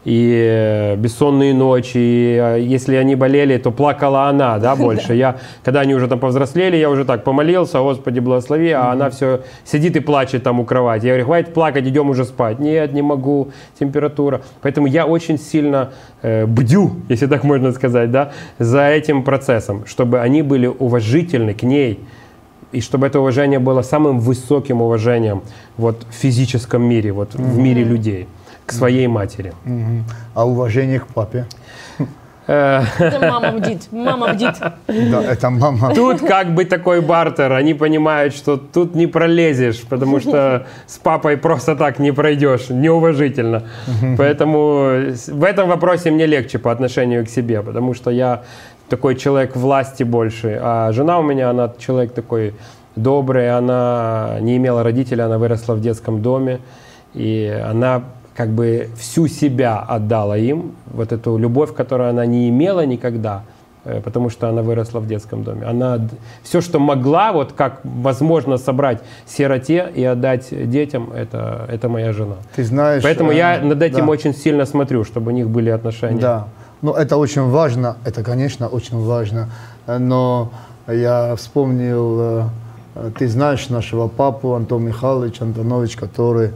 И 0.05 0.35
э, 0.35 0.97
бессонные 0.97 1.53
ночи, 1.53 1.99
и, 1.99 2.39
э, 2.41 2.61
если 2.61 2.97
они 2.97 3.17
болели, 3.17 3.59
то 3.59 3.71
плакала 3.71 4.29
она, 4.29 4.59
да, 4.61 4.75
больше. 4.75 5.15
Я, 5.15 5.37
когда 5.63 5.81
они 5.81 5.95
уже 5.95 6.09
там 6.09 6.19
повзрослели, 6.19 6.77
я 6.77 6.89
уже 6.89 7.05
так 7.05 7.23
помолился, 7.23 7.81
Господи, 7.81 8.19
благослови, 8.21 8.71
а 8.71 8.93
она 8.93 9.11
все 9.11 9.43
сидит 9.65 9.97
и 9.97 10.01
плачет 10.01 10.43
там 10.43 10.59
у 10.59 10.65
кровати. 10.65 11.05
Я 11.05 11.13
говорю, 11.13 11.27
хватит 11.27 11.53
плакать, 11.53 11.87
идем 11.87 12.09
уже 12.09 12.25
спать. 12.25 12.59
Нет, 12.61 12.95
не 12.95 13.03
могу, 13.03 13.51
температура. 13.79 14.41
Поэтому 14.63 14.87
я 14.87 15.05
очень 15.07 15.39
сильно 15.39 15.91
э, 16.23 16.47
бдю, 16.47 16.93
если 17.11 17.27
так 17.27 17.45
можно 17.45 17.73
сказать, 17.73 18.11
да, 18.11 18.33
за 18.59 18.89
этим 18.89 19.23
процессом, 19.23 19.85
чтобы 19.85 20.21
они 20.21 20.41
были 20.41 20.67
уважительны 20.67 21.53
к 21.53 21.63
ней, 21.63 22.01
и 22.73 22.81
чтобы 22.81 23.07
это 23.07 23.21
уважение 23.21 23.59
было 23.59 23.83
самым 23.83 24.21
высоким 24.21 24.81
уважением 24.81 25.43
вот, 25.77 26.07
в 26.09 26.15
физическом 26.15 26.83
мире, 26.83 27.13
вот, 27.13 27.35
в 27.35 27.59
мире 27.59 27.85
людей, 27.85 28.29
к 28.71 28.73
своей 28.73 29.09
матери. 29.09 29.53
А 30.35 30.45
уважение 30.45 31.01
к 31.01 31.07
папе? 31.07 31.45
Э, 32.47 32.83
Это 32.99 33.31
мама 33.31 33.53
бдит, 33.59 33.93
мама 33.93 34.33
бдит. 34.33 34.55
Да, 34.89 35.23
это 35.23 35.51
мама. 35.51 35.95
Тут 35.95 36.21
как 36.21 36.55
бы 36.55 36.65
такой 36.65 37.01
бартер, 37.01 37.53
они 37.53 37.75
понимают, 37.75 38.35
что 38.35 38.57
тут 38.57 38.95
не 38.97 39.07
пролезешь, 39.07 39.83
потому 39.89 40.21
что 40.21 40.67
с 40.87 40.99
папой 40.99 41.37
просто 41.37 41.77
так 41.77 42.01
не 42.01 42.13
пройдешь, 42.13 42.71
неуважительно. 42.71 43.63
Поэтому 44.19 45.13
в 45.29 45.45
этом 45.45 45.69
вопросе 45.69 46.11
мне 46.11 46.27
легче 46.27 46.59
по 46.59 46.71
отношению 46.71 47.25
к 47.25 47.29
себе, 47.29 47.63
потому 47.63 47.95
что 47.95 48.11
я 48.11 48.43
такой 48.89 49.15
человек 49.15 49.57
власти 49.57 50.05
больше, 50.05 50.59
а 50.63 50.93
жена 50.93 51.19
у 51.19 51.23
меня, 51.23 51.51
она 51.51 51.73
человек 51.79 52.13
такой 52.15 52.55
добрый, 52.97 53.57
она 53.57 54.39
не 54.41 54.57
имела 54.57 54.83
родителей, 54.83 55.25
она 55.25 55.39
выросла 55.39 55.75
в 55.75 55.81
детском 55.81 56.23
доме, 56.23 56.59
и 57.15 57.63
она 57.71 58.03
как 58.35 58.51
бы 58.51 58.89
всю 58.97 59.29
себя 59.29 59.79
отдала 59.79 60.37
им, 60.37 60.73
вот 60.87 61.13
эту 61.13 61.37
любовь, 61.37 61.75
которую 61.75 62.11
она 62.11 62.27
не 62.27 62.49
имела 62.49 62.87
никогда, 62.87 63.43
э, 63.85 64.01
потому 64.01 64.31
что 64.31 64.49
она 64.49 64.63
выросла 64.63 65.01
в 65.01 65.07
детском 65.07 65.43
доме. 65.45 65.67
Она 65.67 66.01
все, 66.43 66.61
что 66.61 66.79
могла, 66.79 67.33
вот 67.33 67.53
как 67.53 67.81
возможно 67.85 68.57
собрать 68.57 69.01
сироте 69.27 69.91
и 69.95 70.05
отдать 70.05 70.49
детям, 70.71 71.13
это, 71.13 71.67
это 71.69 71.89
моя 71.89 72.13
жена. 72.13 72.37
Ты 72.57 72.65
знаешь... 72.65 73.03
Поэтому 73.03 73.33
э, 73.33 73.37
я 73.37 73.61
над 73.61 73.83
этим 73.83 74.07
да. 74.07 74.13
очень 74.13 74.35
сильно 74.35 74.67
смотрю, 74.67 75.05
чтобы 75.05 75.33
у 75.33 75.35
них 75.35 75.49
были 75.49 75.71
отношения. 75.71 76.21
Да, 76.21 76.49
ну 76.83 76.93
это 76.93 77.17
очень 77.17 77.43
важно, 77.43 77.97
это, 78.05 78.23
конечно, 78.23 78.69
очень 78.69 78.99
важно. 78.99 79.51
Э, 79.87 79.99
Но 79.99 80.51
я 80.87 81.35
вспомнил, 81.37 82.21
э, 82.95 83.11
ты 83.19 83.29
знаешь 83.29 83.69
нашего 83.69 84.09
папу 84.09 84.55
Антон 84.55 84.85
Михайлович 84.85 85.41
Антонович, 85.41 85.97
который 85.97 86.51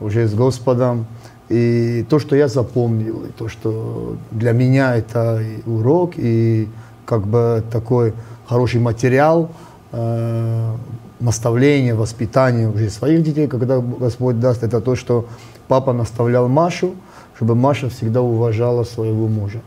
уже 0.00 0.26
с 0.26 0.34
Господом. 0.34 1.06
И 1.48 2.04
то, 2.08 2.18
что 2.18 2.34
я 2.34 2.48
запомнил, 2.48 3.24
и 3.24 3.30
то, 3.30 3.48
что 3.48 4.16
для 4.30 4.52
меня 4.52 4.96
это 4.96 5.42
урок, 5.64 6.14
и 6.16 6.68
как 7.04 7.26
бы 7.26 7.62
такой 7.70 8.14
хороший 8.46 8.80
материал, 8.80 9.50
э, 9.92 10.74
наставление, 11.20 11.94
воспитание 11.94 12.68
уже 12.68 12.90
своих 12.90 13.22
детей, 13.22 13.46
когда 13.46 13.78
Господь 13.78 14.40
даст, 14.40 14.62
это 14.62 14.80
то, 14.80 14.96
что 14.96 15.26
папа 15.68 15.92
наставлял 15.92 16.48
Машу, 16.48 16.94
чтобы 17.36 17.54
Маша 17.54 17.88
всегда 17.90 18.22
уважала 18.22 18.84
своего 18.84 19.28
мужа. 19.28 19.60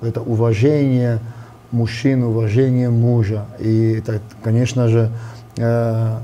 Это 0.00 0.20
уважение 0.20 1.20
мужчин, 1.70 2.22
уважение 2.22 2.90
мужа. 2.90 3.46
И 3.58 3.96
это, 3.98 4.20
конечно 4.42 4.88
же, 4.88 5.10
э, 5.56 6.18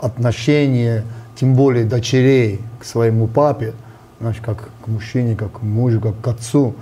отношение, 0.00 1.04
тем 1.36 1.54
более 1.54 1.84
дочерей 1.84 2.60
к 2.80 2.84
своему 2.84 3.26
папе, 3.26 3.74
знаешь, 4.20 4.38
как 4.44 4.70
к 4.84 4.88
мужчине, 4.88 5.36
как 5.36 5.52
к 5.60 5.62
мужу, 5.62 6.00
как 6.00 6.20
к 6.20 6.26
отцу. 6.28 6.74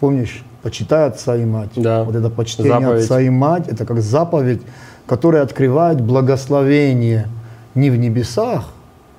Помнишь, 0.00 0.44
почитай 0.62 1.06
отца 1.06 1.36
и 1.36 1.44
мать. 1.44 1.70
Да. 1.76 2.02
Вот 2.04 2.14
это 2.16 2.28
почтение 2.30 2.72
Заповедь. 2.72 3.04
отца 3.04 3.20
и 3.20 3.30
мать, 3.30 3.68
это 3.68 3.84
как 3.86 4.00
заповедь, 4.00 4.62
которая 5.06 5.42
открывает 5.42 6.00
благословение 6.00 7.28
не 7.74 7.90
в 7.90 7.96
небесах 7.96 8.68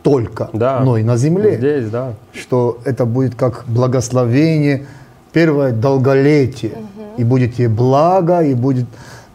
только, 0.03 0.49
Да. 0.53 0.81
но 0.81 0.97
и 0.97 1.03
на 1.03 1.17
земле 1.17 1.57
Здесь, 1.57 1.89
да. 1.89 2.13
что 2.33 2.79
это 2.85 3.05
будет 3.05 3.35
как 3.35 3.63
благословение, 3.67 4.85
первое 5.33 5.71
долголетие, 5.71 6.73
и 7.17 7.23
будет 7.23 7.55
тебе 7.55 7.69
благо, 7.69 8.41
и 8.41 8.53
будет 8.53 8.85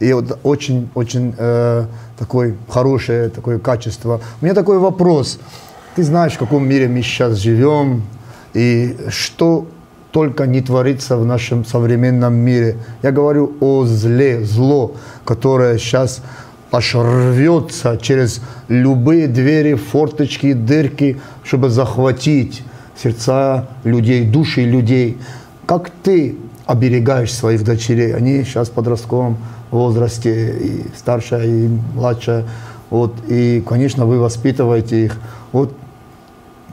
и 0.00 0.12
вот 0.12 0.38
очень 0.42 0.88
очень 0.94 1.34
э, 1.36 1.84
такое 2.18 2.56
хорошее 2.68 3.28
такое 3.28 3.58
качество. 3.58 4.20
У 4.40 4.44
меня 4.44 4.54
такой 4.54 4.78
вопрос: 4.78 5.38
ты 5.94 6.02
знаешь, 6.02 6.32
в 6.32 6.38
каком 6.38 6.66
мире 6.66 6.88
мы 6.88 7.02
сейчас 7.02 7.36
живем 7.36 8.02
и 8.54 8.96
что 9.08 9.66
только 10.10 10.46
не 10.46 10.60
творится 10.60 11.16
в 11.16 11.24
нашем 11.24 11.64
современном 11.64 12.34
мире. 12.34 12.78
Я 13.02 13.12
говорю 13.12 13.52
о 13.60 13.84
зле, 13.84 14.44
зло, 14.44 14.96
которое 15.24 15.78
сейчас 15.78 16.22
аж 16.72 16.94
рвется 16.94 17.98
через 18.00 18.40
любые 18.68 19.28
двери, 19.28 19.74
форточки, 19.74 20.52
дырки, 20.52 21.20
чтобы 21.44 21.68
захватить 21.68 22.62
сердца 23.00 23.68
людей, 23.84 24.24
души 24.24 24.62
людей. 24.62 25.18
Как 25.66 25.90
ты 26.02 26.36
оберегаешь 26.66 27.32
своих 27.32 27.64
дочерей? 27.64 28.14
Они 28.14 28.42
сейчас 28.44 28.68
в 28.68 28.72
подростковом 28.72 29.38
возрасте, 29.70 30.56
и 30.58 30.84
старшая, 30.96 31.46
и 31.46 31.68
младшая. 31.94 32.44
Вот, 32.90 33.14
и, 33.28 33.62
конечно, 33.66 34.06
вы 34.06 34.18
воспитываете 34.18 35.04
их. 35.04 35.16
Вот 35.52 35.72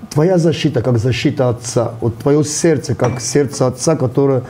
твоя 0.09 0.37
защита, 0.37 0.81
как 0.81 0.97
защита 0.97 1.49
отца, 1.49 1.91
вот 2.01 2.17
твое 2.17 2.43
сердце, 2.43 2.95
как 2.95 3.19
сердце 3.21 3.67
отца, 3.67 3.95
которое 3.95 4.43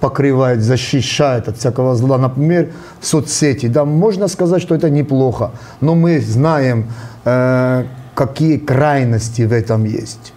покрывает, 0.00 0.62
защищает 0.62 1.48
от 1.48 1.58
всякого 1.58 1.96
зла. 1.96 2.18
Например, 2.18 2.70
соцсети. 3.00 3.66
Да, 3.66 3.84
можно 3.84 4.28
сказать, 4.28 4.62
что 4.62 4.74
это 4.74 4.90
неплохо, 4.90 5.50
но 5.80 5.94
мы 5.94 6.20
знаем, 6.20 6.86
э, 7.24 7.84
какие 8.14 8.58
крайности 8.58 9.42
в 9.42 9.52
этом 9.52 9.84
есть. 9.84 10.32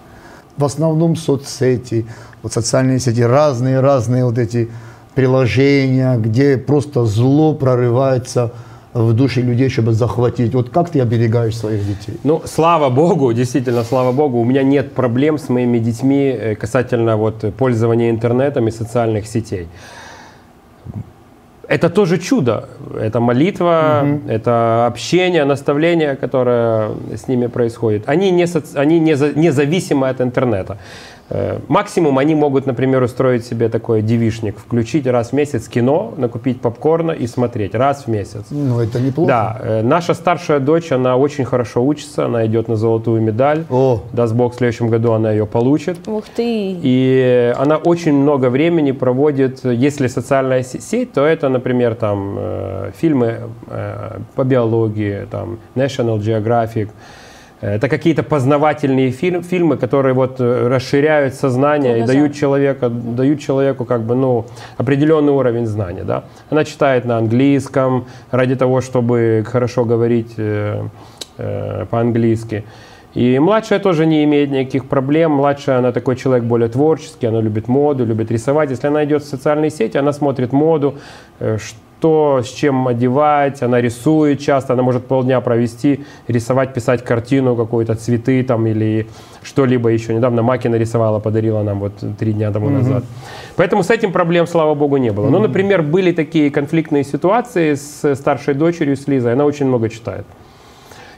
В 0.58 0.66
основном 0.66 1.16
соцсети, 1.16 2.06
вот 2.44 2.54
социальные 2.54 3.00
сети, 3.00 3.22
разные-разные 3.22 4.26
вот 4.26 4.38
эти 4.38 4.70
приложения, 5.16 6.18
где 6.18 6.58
просто 6.58 7.06
зло 7.06 7.54
прорывается 7.54 8.52
в 8.94 9.14
души 9.14 9.42
людей, 9.42 9.70
чтобы 9.70 9.94
захватить. 9.94 10.54
Вот 10.54 10.70
как 10.70 10.90
ты 10.90 11.00
оберегаешь 11.02 11.56
своих 11.56 11.86
детей? 11.88 12.18
Ну, 12.24 12.42
слава 12.46 12.90
богу, 12.90 13.32
действительно, 13.34 13.84
слава 13.84 14.12
богу, 14.12 14.40
у 14.40 14.44
меня 14.46 14.64
нет 14.64 14.92
проблем 14.94 15.38
с 15.38 15.50
моими 15.50 15.80
детьми 15.80 16.36
э, 16.40 16.56
касательно 16.56 17.16
вот 17.18 17.54
пользования 17.58 18.10
интернетом 18.10 18.68
и 18.68 18.72
социальных 18.72 19.28
сетей. 19.28 19.68
Это 21.70 21.90
тоже 21.90 22.18
чудо. 22.18 22.68
Это 23.00 23.22
молитва, 23.22 24.06
это 24.28 24.86
общение, 24.88 25.46
наставление, 25.46 26.16
которое 26.18 26.90
с 27.16 27.30
ними 27.30 27.48
происходит. 27.48 28.10
Они, 28.10 28.30
не, 28.32 28.44
соци- 28.44 28.76
они 28.76 29.00
не 29.00 29.16
за- 29.16 29.32
независимы 29.40 30.10
от 30.10 30.20
интернета. 30.20 30.78
Э, 31.34 31.60
Максимум 31.70 32.18
они 32.18 32.36
могут, 32.36 32.66
например, 32.66 33.02
устроить 33.04 33.46
себе 33.46 33.70
такой 33.70 34.02
девишник, 34.02 34.58
включить 34.58 35.08
раз 35.08 35.30
в 35.30 35.34
месяц 35.34 35.70
кино, 35.70 36.14
накупить 36.18 36.60
попкорна 36.60 37.12
и 37.12 37.26
смотреть 37.26 37.74
раз 37.74 38.04
в 38.06 38.08
месяц. 38.10 38.48
Ну, 38.50 38.80
это 38.82 39.00
неплохо. 39.00 39.28
Да, 39.30 39.58
э, 39.62 39.82
наша 39.82 40.14
старшая 40.14 40.60
дочь, 40.60 40.92
она 40.92 41.16
очень 41.16 41.46
хорошо 41.46 41.86
учится, 41.86 42.26
она 42.26 42.46
идет 42.46 42.68
на 42.68 42.76
золотую 42.76 43.22
медаль. 43.22 43.64
О. 43.70 44.02
Даст 44.12 44.34
Бог, 44.36 44.54
в 44.54 44.58
следующем 44.58 44.90
году 44.90 45.14
она 45.14 45.32
ее 45.32 45.46
получит. 45.46 46.06
Ух 46.08 46.26
ты. 46.36 46.76
И 46.82 47.54
она 47.58 47.78
очень 47.78 48.14
много 48.14 48.50
времени 48.50 48.92
проводит, 48.92 49.64
если 49.64 50.08
социальная 50.08 50.64
се- 50.64 50.82
сеть, 50.82 51.14
то 51.14 51.26
это, 51.26 51.48
например, 51.48 51.96
там 51.96 52.36
э, 52.38 52.92
фильмы 52.98 53.38
по 54.36 54.44
биологии, 54.44 55.26
там 55.32 55.60
National 55.76 56.20
Geographic. 56.20 56.90
Это 57.62 57.90
какие-то 57.90 58.24
познавательные 58.24 59.12
фильм- 59.12 59.44
фильмы, 59.44 59.78
которые 59.78 60.14
вот 60.14 60.40
э, 60.40 60.68
расширяют 60.68 61.36
сознание 61.36 62.00
и 62.00 62.04
дают, 62.04 62.34
человека, 62.34 62.90
дают 62.90 63.40
человеку 63.40 63.86
как 63.86 64.02
бы, 64.02 64.16
ну, 64.16 64.46
определенный 64.78 65.32
уровень 65.32 65.68
знания. 65.68 66.04
Да? 66.04 66.24
Она 66.50 66.64
читает 66.64 67.06
на 67.06 67.18
английском 67.18 68.08
ради 68.32 68.56
того, 68.56 68.82
чтобы 68.82 69.46
хорошо 69.46 69.86
говорить 69.86 70.34
э, 70.38 70.84
э, 71.38 71.86
по-английски. 71.86 72.64
И 73.14 73.38
младшая 73.40 73.80
тоже 73.80 74.08
не 74.08 74.24
имеет 74.24 74.50
никаких 74.50 74.86
проблем. 74.86 75.32
Младшая, 75.34 75.80
она 75.80 75.92
такой 75.92 76.16
человек 76.16 76.46
более 76.46 76.70
творческий, 76.70 77.28
она 77.28 77.42
любит 77.42 77.68
моду, 77.68 78.06
любит 78.06 78.32
рисовать. 78.32 78.72
Если 78.72 78.88
она 78.88 79.04
идет 79.04 79.22
в 79.22 79.28
социальные 79.28 79.70
сети, 79.70 79.98
она 79.98 80.14
смотрит 80.14 80.52
моду, 80.52 80.96
э, 81.40 81.58
что 82.02 82.42
с 82.42 82.50
чем 82.50 82.88
одевать, 82.88 83.62
она 83.62 83.80
рисует 83.80 84.40
часто, 84.40 84.74
она 84.74 84.82
может 84.82 85.06
полдня 85.06 85.40
провести, 85.40 86.04
рисовать, 86.28 86.74
писать 86.74 87.04
картину 87.04 87.56
какую-то, 87.56 87.94
цветы 87.94 88.44
там 88.44 88.66
или 88.66 89.06
что-либо 89.44 89.90
еще. 89.90 90.16
Недавно 90.16 90.42
Маки 90.42 90.68
нарисовала, 90.68 91.20
подарила 91.20 91.62
нам 91.62 91.80
вот 91.80 91.94
три 92.18 92.34
дня 92.34 92.52
тому 92.52 92.70
назад. 92.70 93.04
Поэтому 93.56 93.84
с 93.84 93.92
этим 93.92 94.12
проблем, 94.12 94.48
слава 94.48 94.74
богу, 94.74 94.98
не 94.98 95.12
было. 95.12 95.30
Ну, 95.30 95.40
например, 95.40 95.84
были 95.84 96.12
такие 96.12 96.50
конфликтные 96.50 97.04
ситуации 97.04 97.76
с 97.76 98.16
старшей 98.16 98.56
дочерью, 98.56 98.96
с 98.96 99.08
Лизой, 99.08 99.34
она 99.34 99.46
очень 99.46 99.68
много 99.68 99.88
читает. 99.90 100.26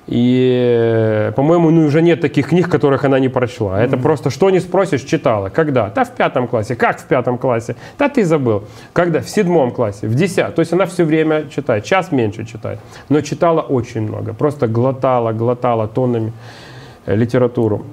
И, 0.07 1.31
по-моему, 1.35 1.69
ну, 1.69 1.85
уже 1.85 2.01
нет 2.01 2.19
таких 2.19 2.49
книг, 2.49 2.69
которых 2.69 3.05
она 3.05 3.19
не 3.19 3.29
прочла. 3.29 3.81
Это 3.81 3.97
просто 3.97 4.29
что 4.29 4.49
не 4.49 4.59
спросишь, 4.59 5.01
читала. 5.01 5.49
Когда? 5.49 5.89
Да 5.89 6.03
в 6.03 6.11
пятом 6.11 6.47
классе. 6.47 6.75
Как 6.75 6.99
в 6.99 7.05
пятом 7.05 7.37
классе? 7.37 7.75
Да 7.97 8.09
ты 8.09 8.25
забыл. 8.25 8.63
Когда? 8.91 9.21
В 9.21 9.29
седьмом 9.29 9.71
классе, 9.71 10.07
в 10.07 10.15
десятом. 10.15 10.53
То 10.53 10.59
есть 10.59 10.73
она 10.73 10.85
все 10.85 11.05
время 11.05 11.45
читает. 11.49 11.85
Час 11.85 12.11
меньше 12.11 12.45
читает. 12.45 12.79
Но 13.09 13.21
читала 13.21 13.61
очень 13.61 14.01
много. 14.01 14.33
Просто 14.33 14.67
глотала, 14.67 15.31
глотала 15.31 15.87
тоннами 15.87 16.33
э, 17.05 17.15
литературу 17.15 17.85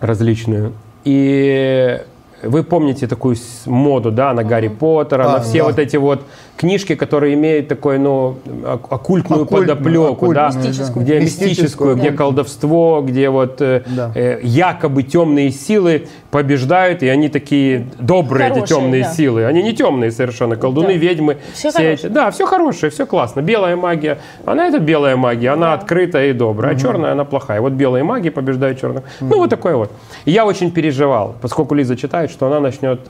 различную. 0.00 0.72
И 1.04 2.00
вы 2.42 2.62
помните 2.62 3.06
такую 3.06 3.36
моду, 3.66 4.10
да, 4.10 4.32
на 4.34 4.44
Гарри 4.44 4.68
Поттера, 4.68 5.24
А, 5.24 5.32
на 5.34 5.40
все 5.40 5.58
да. 5.58 5.64
вот 5.64 5.78
эти 5.78 5.96
вот 5.96 6.22
книжки, 6.56 6.94
которые 6.94 7.34
имеют 7.34 7.68
такой, 7.68 7.98
ну, 7.98 8.36
ок- 8.64 8.92
оккультную 8.92 9.42
Оккультную, 9.42 9.46
подоплеку, 9.46 10.32
да, 10.32 10.46
оккультную, 10.46 10.68
Мистическую. 10.68 11.04
где 11.04 11.20
Мистическую, 11.20 11.48
мистическую, 11.50 11.96
где 11.96 12.10
да. 12.10 12.16
колдовство, 12.16 13.02
где 13.06 13.28
вот 13.30 13.60
э, 13.60 13.82
Да. 13.86 14.12
э, 14.14 14.38
якобы 14.42 15.02
темные 15.02 15.50
силы 15.50 16.06
побеждают, 16.30 17.02
и 17.02 17.08
они 17.08 17.28
такие 17.28 17.86
добрые, 17.98 18.46
эти 18.46 18.54
Хорошие, 18.54 18.76
темные 18.80 19.02
да. 19.02 19.12
силы. 19.12 19.44
Они 19.46 19.62
не 19.62 19.72
темные 19.74 20.10
совершенно, 20.10 20.56
колдуны, 20.56 20.88
Да. 20.88 20.92
ведьмы. 20.94 21.38
Все 21.54 21.70
хорошее. 21.70 21.94
эти. 21.94 22.06
Да, 22.06 22.30
все 22.30 22.46
хорошее, 22.46 22.90
все 22.90 23.06
классно. 23.06 23.40
Белая 23.40 23.76
магия, 23.76 24.18
она 24.44 24.66
это 24.68 24.78
белая 24.78 25.16
магия, 25.16 25.50
она 25.50 25.74
открытая 25.74 26.30
и 26.30 26.32
добрая, 26.32 26.74
а 26.74 26.78
черная 26.78 27.12
она 27.12 27.24
плохая. 27.24 27.60
Вот 27.60 27.72
белые 27.72 28.04
маги 28.04 28.30
побеждают 28.30 28.80
черных. 28.80 29.04
Ну, 29.20 29.38
вот 29.38 29.50
такое 29.50 29.76
вот. 29.76 29.90
И 30.24 30.30
я 30.30 30.44
очень 30.46 30.70
переживал, 30.70 31.34
поскольку 31.40 31.74
Лиза 31.74 31.96
читает, 31.96 32.30
что 32.30 32.46
она 32.46 32.60
начнет 32.60 33.00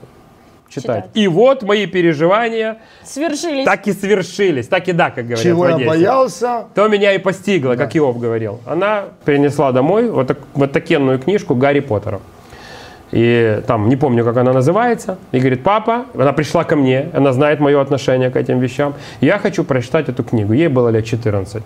читать. 0.81 1.05
Читать. 1.05 1.11
И 1.13 1.27
вот 1.27 1.63
мои 1.63 1.85
переживания 1.85 2.77
Свершились. 3.03 3.65
так 3.65 3.87
и 3.87 3.93
свершились, 3.93 4.67
так 4.67 4.87
и 4.87 4.91
да, 4.91 5.09
как 5.09 5.25
говорят 5.25 5.43
Чего 5.43 5.63
в 5.63 5.79
я 5.79 5.87
боялся, 5.87 6.65
То 6.75 6.87
меня 6.87 7.13
и 7.13 7.17
постигло, 7.17 7.75
как 7.75 7.95
Иов 7.95 8.19
говорил. 8.19 8.59
Она 8.65 9.05
принесла 9.23 9.71
домой 9.71 10.09
вот, 10.09 10.27
так, 10.27 10.39
вот 10.53 10.71
такенную 10.71 11.19
книжку 11.19 11.55
Гарри 11.55 11.79
Поттера. 11.79 12.19
И 13.11 13.61
там, 13.67 13.87
не 13.87 13.95
помню, 13.95 14.25
как 14.25 14.37
она 14.37 14.51
называется. 14.51 15.17
И 15.31 15.39
говорит, 15.39 15.63
папа, 15.63 16.05
она 16.15 16.33
пришла 16.33 16.63
ко 16.63 16.75
мне, 16.75 17.09
она 17.13 17.33
знает 17.33 17.59
мое 17.59 17.79
отношение 17.79 18.29
к 18.29 18.35
этим 18.35 18.59
вещам. 18.59 18.93
Я 19.21 19.39
хочу 19.39 19.63
прочитать 19.63 20.09
эту 20.09 20.23
книгу. 20.23 20.53
Ей 20.53 20.67
было 20.67 20.89
лет 20.89 21.05
14. 21.05 21.63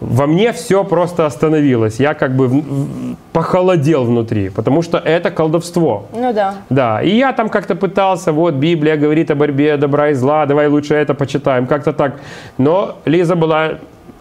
Во 0.00 0.26
мне 0.26 0.52
все 0.52 0.82
просто 0.84 1.26
остановилось. 1.26 2.00
Я 2.00 2.14
как 2.14 2.34
бы 2.34 2.46
в- 2.48 2.54
в- 2.54 3.16
похолодел 3.32 4.04
внутри, 4.04 4.48
потому 4.48 4.82
что 4.82 4.98
это 4.98 5.30
колдовство. 5.30 6.04
Ну 6.14 6.32
да. 6.32 6.54
Да, 6.70 7.02
и 7.02 7.10
я 7.16 7.32
там 7.32 7.48
как-то 7.48 7.74
пытался, 7.74 8.32
вот 8.32 8.54
Библия 8.54 8.96
говорит 8.96 9.30
о 9.30 9.34
борьбе 9.34 9.76
добра 9.76 10.08
и 10.10 10.14
зла, 10.14 10.46
давай 10.46 10.68
лучше 10.68 10.94
это 10.94 11.14
почитаем, 11.14 11.66
как-то 11.66 11.92
так. 11.92 12.12
Но 12.58 12.96
Лиза 13.04 13.36
была, 13.36 13.72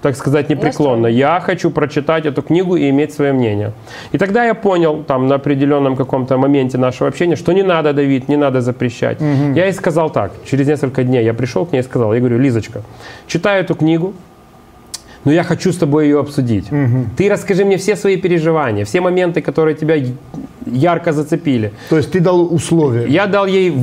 так 0.01 0.15
сказать, 0.17 0.49
непреклонна. 0.49 1.07
Я 1.07 1.39
хочу 1.39 1.71
прочитать 1.71 2.25
эту 2.25 2.41
книгу 2.41 2.75
и 2.77 2.89
иметь 2.89 3.13
свое 3.13 3.31
мнение. 3.33 3.71
И 4.13 4.17
тогда 4.17 4.45
я 4.45 4.53
понял, 4.53 5.03
там, 5.07 5.27
на 5.27 5.35
определенном 5.35 5.95
каком-то 5.95 6.37
моменте 6.37 6.77
нашего 6.77 7.07
общения, 7.09 7.35
что 7.37 7.53
не 7.53 7.63
надо 7.63 7.93
давить, 7.93 8.29
не 8.29 8.37
надо 8.37 8.59
запрещать. 8.61 9.17
Я 9.55 9.65
ей 9.65 9.73
сказал 9.73 10.09
так, 10.09 10.31
через 10.45 10.67
несколько 10.67 11.03
дней 11.03 11.23
я 11.23 11.33
пришел 11.33 11.65
к 11.65 11.71
ней 11.73 11.79
и 11.79 11.83
сказал, 11.83 12.13
я 12.13 12.19
говорю, 12.19 12.37
Лизочка, 12.37 12.81
читаю 13.27 13.63
эту 13.63 13.75
книгу, 13.75 14.13
но 15.25 15.31
я 15.31 15.43
хочу 15.43 15.71
с 15.71 15.77
тобой 15.77 16.05
ее 16.05 16.19
обсудить. 16.19 16.65
Ты 17.17 17.29
расскажи 17.29 17.65
мне 17.65 17.77
все 17.77 17.95
свои 17.95 18.17
переживания, 18.17 18.85
все 18.85 19.01
моменты, 19.01 19.41
которые 19.41 19.75
тебя 19.75 19.95
ярко 20.65 21.11
зацепили. 21.11 21.71
то 21.89 21.97
есть 21.97 22.11
ты 22.11 22.19
дал 22.19 22.53
условия. 22.53 23.07
Я 23.07 23.27
дал 23.27 23.45
ей 23.45 23.73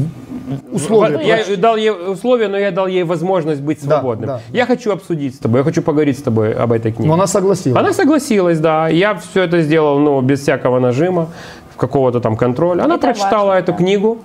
Условия, 0.70 1.20
я 1.26 1.36
прости. 1.36 1.56
дал 1.56 1.76
ей 1.76 1.90
условия, 1.90 2.46
но 2.46 2.56
я 2.56 2.70
дал 2.70 2.86
ей 2.86 3.02
возможность 3.02 3.60
быть 3.60 3.78
Да, 3.82 3.96
свободным. 3.98 4.26
да. 4.28 4.40
Я 4.52 4.64
хочу 4.66 4.92
обсудить 4.92 5.34
с 5.34 5.38
тобой, 5.38 5.58
я 5.60 5.64
хочу 5.64 5.82
поговорить 5.82 6.18
с 6.20 6.22
тобой 6.22 6.52
об 6.52 6.70
этой 6.70 6.92
книге. 6.92 7.08
Но 7.08 7.14
она 7.14 7.26
согласилась. 7.26 7.76
Она 7.80 7.92
согласилась, 7.92 8.60
да. 8.60 8.86
Я 8.88 9.16
все 9.16 9.42
это 9.42 9.60
сделал, 9.62 9.98
ну, 9.98 10.20
без 10.20 10.40
всякого 10.42 10.78
нажима, 10.78 11.30
какого-то 11.76 12.20
там 12.20 12.36
контроля. 12.36 12.84
Она 12.84 12.94
Это 12.94 13.08
прочитала 13.08 13.48
важно, 13.48 13.58
эту 13.64 13.72
да. 13.72 13.78
книгу, 13.78 14.18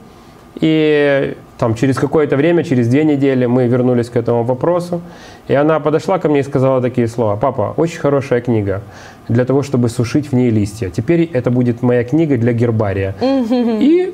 и 0.59 1.35
там 1.61 1.75
через 1.75 1.97
какое-то 1.97 2.37
время, 2.37 2.63
через 2.63 2.87
две 2.87 3.03
недели 3.03 3.45
мы 3.45 3.67
вернулись 3.67 4.09
к 4.09 4.15
этому 4.15 4.43
вопросу. 4.43 5.01
И 5.47 5.53
она 5.53 5.79
подошла 5.79 6.17
ко 6.17 6.27
мне 6.27 6.39
и 6.39 6.43
сказала 6.43 6.81
такие 6.81 7.07
слова. 7.07 7.35
Папа, 7.35 7.73
очень 7.77 7.99
хорошая 7.99 8.41
книга 8.41 8.81
для 9.29 9.45
того, 9.45 9.61
чтобы 9.61 9.89
сушить 9.89 10.31
в 10.31 10.35
ней 10.35 10.49
листья. 10.49 10.89
Теперь 10.89 11.29
это 11.33 11.51
будет 11.51 11.83
моя 11.83 12.03
книга 12.03 12.37
для 12.37 12.53
гербария. 12.53 13.13
И 13.21 14.11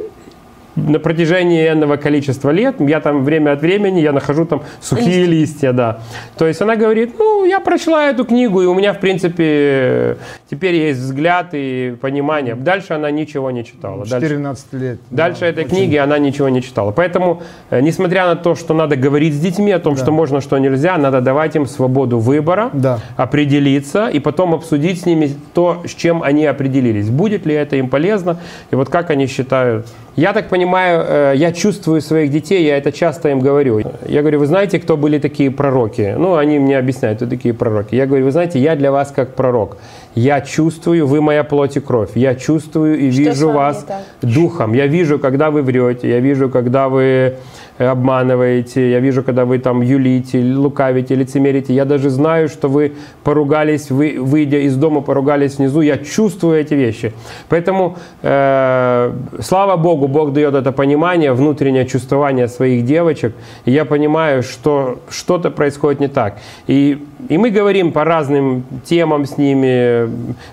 на 0.78 1.00
протяжении 1.00 1.68
энного 1.70 1.98
количества 1.98 2.52
лет, 2.52 2.76
я 2.80 3.00
там 3.02 3.24
время 3.24 3.52
от 3.54 3.62
времени, 3.62 4.00
я 4.00 4.12
нахожу 4.12 4.46
там 4.46 4.62
сухие 4.80 5.26
листья, 5.26 5.74
да. 5.74 6.00
То 6.38 6.46
есть 6.48 6.62
она 6.62 6.76
говорит, 6.76 7.16
ну, 7.18 7.46
я 7.46 7.60
прочла 7.60 8.10
эту 8.10 8.24
книгу, 8.26 8.62
и 8.62 8.66
у 8.66 8.74
меня, 8.74 8.94
в 8.94 9.00
принципе, 9.00 10.18
теперь 10.50 10.76
есть 10.76 11.00
взгляд 11.00 11.50
и 11.54 11.96
понимание. 12.00 12.56
Дальше 12.56 12.94
она 12.94 13.10
ничего 13.12 13.52
не 13.52 13.66
читала. 13.66 14.06
Дальше, 14.06 14.30
14 14.30 14.74
лет. 14.74 15.00
дальше 15.10 15.40
Да, 15.42 15.48
этой 15.48 15.66
очень. 15.66 15.76
книги 15.76 15.96
она 15.96 16.18
ничего 16.20 16.50
не 16.50 16.62
читала. 16.62 16.92
Поэтому, 16.92 17.42
э, 17.70 17.82
несмотря 17.82 18.28
на 18.28 18.36
то, 18.36 18.56
что 18.56 18.74
надо 18.74 18.96
говорить 18.96 19.34
с 19.34 19.40
детьми 19.40 19.72
о 19.72 19.80
том, 19.80 19.98
что 19.98 20.12
можно, 20.12 20.42
что 20.42 20.58
нельзя, 20.60 20.98
надо 20.98 21.22
давать 21.22 21.56
им 21.56 21.66
свободу 21.66 22.20
выбора, 22.20 22.70
Да. 22.74 23.00
определиться 23.16 24.08
и 24.08 24.20
потом 24.20 24.54
обсудить 24.54 25.02
с 25.02 25.06
ними 25.06 25.32
то, 25.54 25.82
с 25.86 25.94
чем 25.94 26.22
они 26.24 26.46
определились. 26.46 27.10
Будет 27.10 27.46
ли 27.46 27.56
это 27.56 27.76
им 27.78 27.90
полезно 27.90 28.38
и 28.72 28.76
вот 28.76 28.90
как 28.90 29.10
они 29.10 29.28
считают. 29.28 29.88
Я 30.16 30.34
так 30.34 30.50
понимаю, 30.50 30.67
э, 30.76 31.34
я 31.36 31.52
чувствую 31.52 32.02
своих 32.02 32.32
детей, 32.32 32.66
я 32.66 32.78
это 32.78 32.92
часто 32.92 33.30
им 33.30 33.40
говорю. 33.40 33.82
Я 34.08 34.22
говорю, 34.22 34.40
вы 34.40 34.46
знаете, 34.46 34.80
кто 34.80 34.98
были 34.98 35.20
такие 35.20 35.52
пророки? 35.52 36.16
Ну, 36.18 36.36
они 36.36 36.60
мне 36.60 36.78
объясняют, 36.78 37.18
кто 37.18 37.28
такие 37.28 37.54
пророки. 37.54 37.96
Я 37.96 38.06
говорю, 38.06 38.26
вы 38.26 38.32
знаете, 38.32 38.60
я 38.60 38.76
для 38.76 38.92
вас 38.92 39.12
как 39.12 39.36
пророк. 39.36 39.78
Я 40.16 40.42
чувствую, 40.42 41.06
вы 41.08 41.22
моя 41.22 41.44
плоть 41.44 41.78
и 41.78 41.80
кровь. 41.80 42.12
Я 42.16 42.36
чувствую 42.36 43.00
и 43.00 43.12
Что 43.12 43.22
вижу 43.22 43.52
вас 43.52 43.86
духом. 44.22 44.74
Я 44.74 44.88
вижу, 44.88 45.20
когда 45.20 45.52
вы 45.52 45.62
врете, 45.62 46.10
я 46.10 46.20
вижу, 46.20 46.50
когда 46.50 46.90
вы 46.90 47.36
обманываете, 47.78 48.92
я 48.92 49.00
вижу, 49.00 49.24
когда 49.24 49.46
вы 49.46 49.60
там 49.60 49.82
юлите, 49.82 50.42
лукавите, 50.42 51.16
лицемерите. 51.16 51.74
Я 51.74 51.86
даже 51.86 52.10
знаю, 52.10 52.50
что 52.50 52.70
вы 52.70 52.94
поругались, 53.24 53.92
вы, 53.92 54.18
выйдя 54.20 54.60
из 54.60 54.76
дома, 54.76 55.02
поругались 55.02 55.58
внизу. 55.58 55.82
Я 55.82 55.98
чувствую 55.98 56.60
эти 56.60 56.74
вещи. 56.74 57.14
Поэтому, 57.50 57.98
э, 58.22 59.14
слава 59.42 59.78
Богу, 59.78 60.08
Бог 60.08 60.34
дает 60.34 60.56
это 60.56 60.72
понимание, 60.72 61.34
внутреннее 61.34 61.86
чувствование 61.86 62.48
своих 62.48 62.86
девочек. 62.86 63.34
И 63.66 63.72
я 63.72 63.86
понимаю, 63.86 64.44
что 64.44 65.00
что-то 65.10 65.52
происходит 65.52 66.00
не 66.00 66.08
так. 66.08 66.38
И, 66.68 67.06
и 67.30 67.38
мы 67.38 67.50
говорим 67.50 67.92
по 67.92 68.04
разным 68.04 68.64
темам 68.86 69.26
с 69.26 69.38
ними, 69.38 70.10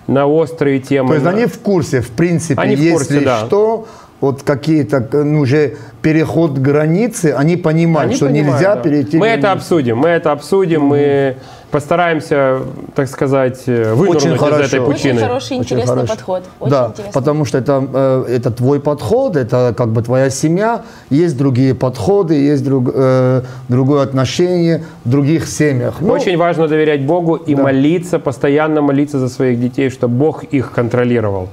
на 0.07 0.27
острые 0.27 0.81
темы. 0.81 1.09
То 1.09 1.15
есть 1.15 1.27
они 1.27 1.47
в 1.47 1.59
курсе, 1.61 2.01
в 2.01 2.11
принципе, 2.11 2.61
Они 2.61 2.77
в 2.77 2.81
если 2.81 2.93
курсе, 2.93 3.21
да. 3.21 3.47
что, 3.47 3.87
вот 4.25 4.43
какие-то 4.43 5.07
ну, 5.13 5.41
уже 5.41 5.77
переход 6.03 6.59
границы, 6.59 7.35
они 7.37 7.57
понимают, 7.57 8.09
Они 8.11 8.17
что 8.17 8.27
понимают, 8.27 8.55
нельзя 8.55 8.75
да. 8.77 8.81
перейти 8.83 9.17
Мы 9.17 9.27
это 9.29 9.41
границу. 9.43 9.59
обсудим, 9.59 9.97
мы 9.99 10.09
это 10.09 10.33
обсудим, 10.33 10.83
мы 10.83 11.37
постараемся, 11.71 12.59
так 12.95 13.09
сказать, 13.09 13.63
э, 13.67 13.95
вынырнуть 13.95 14.17
Очень 14.25 14.35
из 14.35 14.39
хорошо. 14.41 14.63
этой 14.65 14.81
Очень 14.81 14.93
пучины. 14.93 15.15
Очень 15.15 15.23
хороший, 15.27 15.45
Очень 15.45 15.59
интересный 15.77 15.95
хорошо. 15.97 16.15
подход. 16.15 16.43
Очень 16.61 16.71
да, 16.71 16.87
интересный. 16.87 17.13
потому 17.13 17.45
что 17.45 17.59
это, 17.59 17.89
э, 17.93 18.25
это 18.37 18.51
твой 18.53 18.81
подход, 18.81 19.37
это 19.37 19.75
как 19.77 19.89
бы 19.89 20.03
твоя 20.03 20.31
семья, 20.31 20.83
есть 21.11 21.37
другие 21.37 21.75
подходы, 21.75 22.35
есть 22.35 22.65
друг, 22.65 22.91
э, 22.95 23.43
другое 23.69 24.03
отношение 24.03 24.85
в 25.05 25.11
других 25.11 25.49
семьях. 25.49 25.95
Ну, 26.01 26.13
Очень 26.13 26.37
важно 26.37 26.69
доверять 26.69 27.05
Богу 27.07 27.35
и 27.37 27.55
Да. 27.57 27.63
молиться, 27.63 28.19
постоянно 28.19 28.81
молиться 28.83 29.19
за 29.19 29.29
своих 29.29 29.61
детей, 29.61 29.91
чтобы 29.91 30.15
Бог 30.17 30.45
их 30.45 30.71
контролировал. 30.73 31.49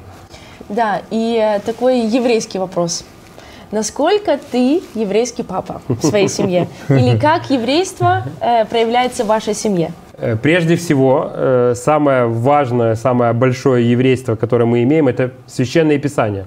Да, 0.72 1.02
и 1.12 1.38
э, 1.38 1.60
такой 1.60 2.00
еврейский 2.00 2.58
вопрос. 2.58 3.04
Насколько 3.72 4.40
ты 4.52 4.82
еврейский 4.96 5.44
папа 5.44 5.82
в 5.88 6.02
своей 6.02 6.28
семье? 6.38 6.68
Или 6.90 7.18
как 7.20 7.50
еврейство 7.50 8.24
э, 8.40 8.66
проявляется 8.66 9.24
в 9.24 9.28
вашей 9.28 9.54
семье? 9.54 9.92
Э, 10.18 10.38
Прежде 10.42 10.76
всего, 10.78 11.30
э, 11.34 11.74
самое 11.76 12.26
важное, 12.26 12.96
самое 12.96 13.34
большое 13.34 13.90
еврейство, 13.92 14.36
которое 14.36 14.66
мы 14.66 14.84
имеем, 14.84 15.08
это 15.10 15.32
священное 15.46 15.98
писание. 15.98 16.46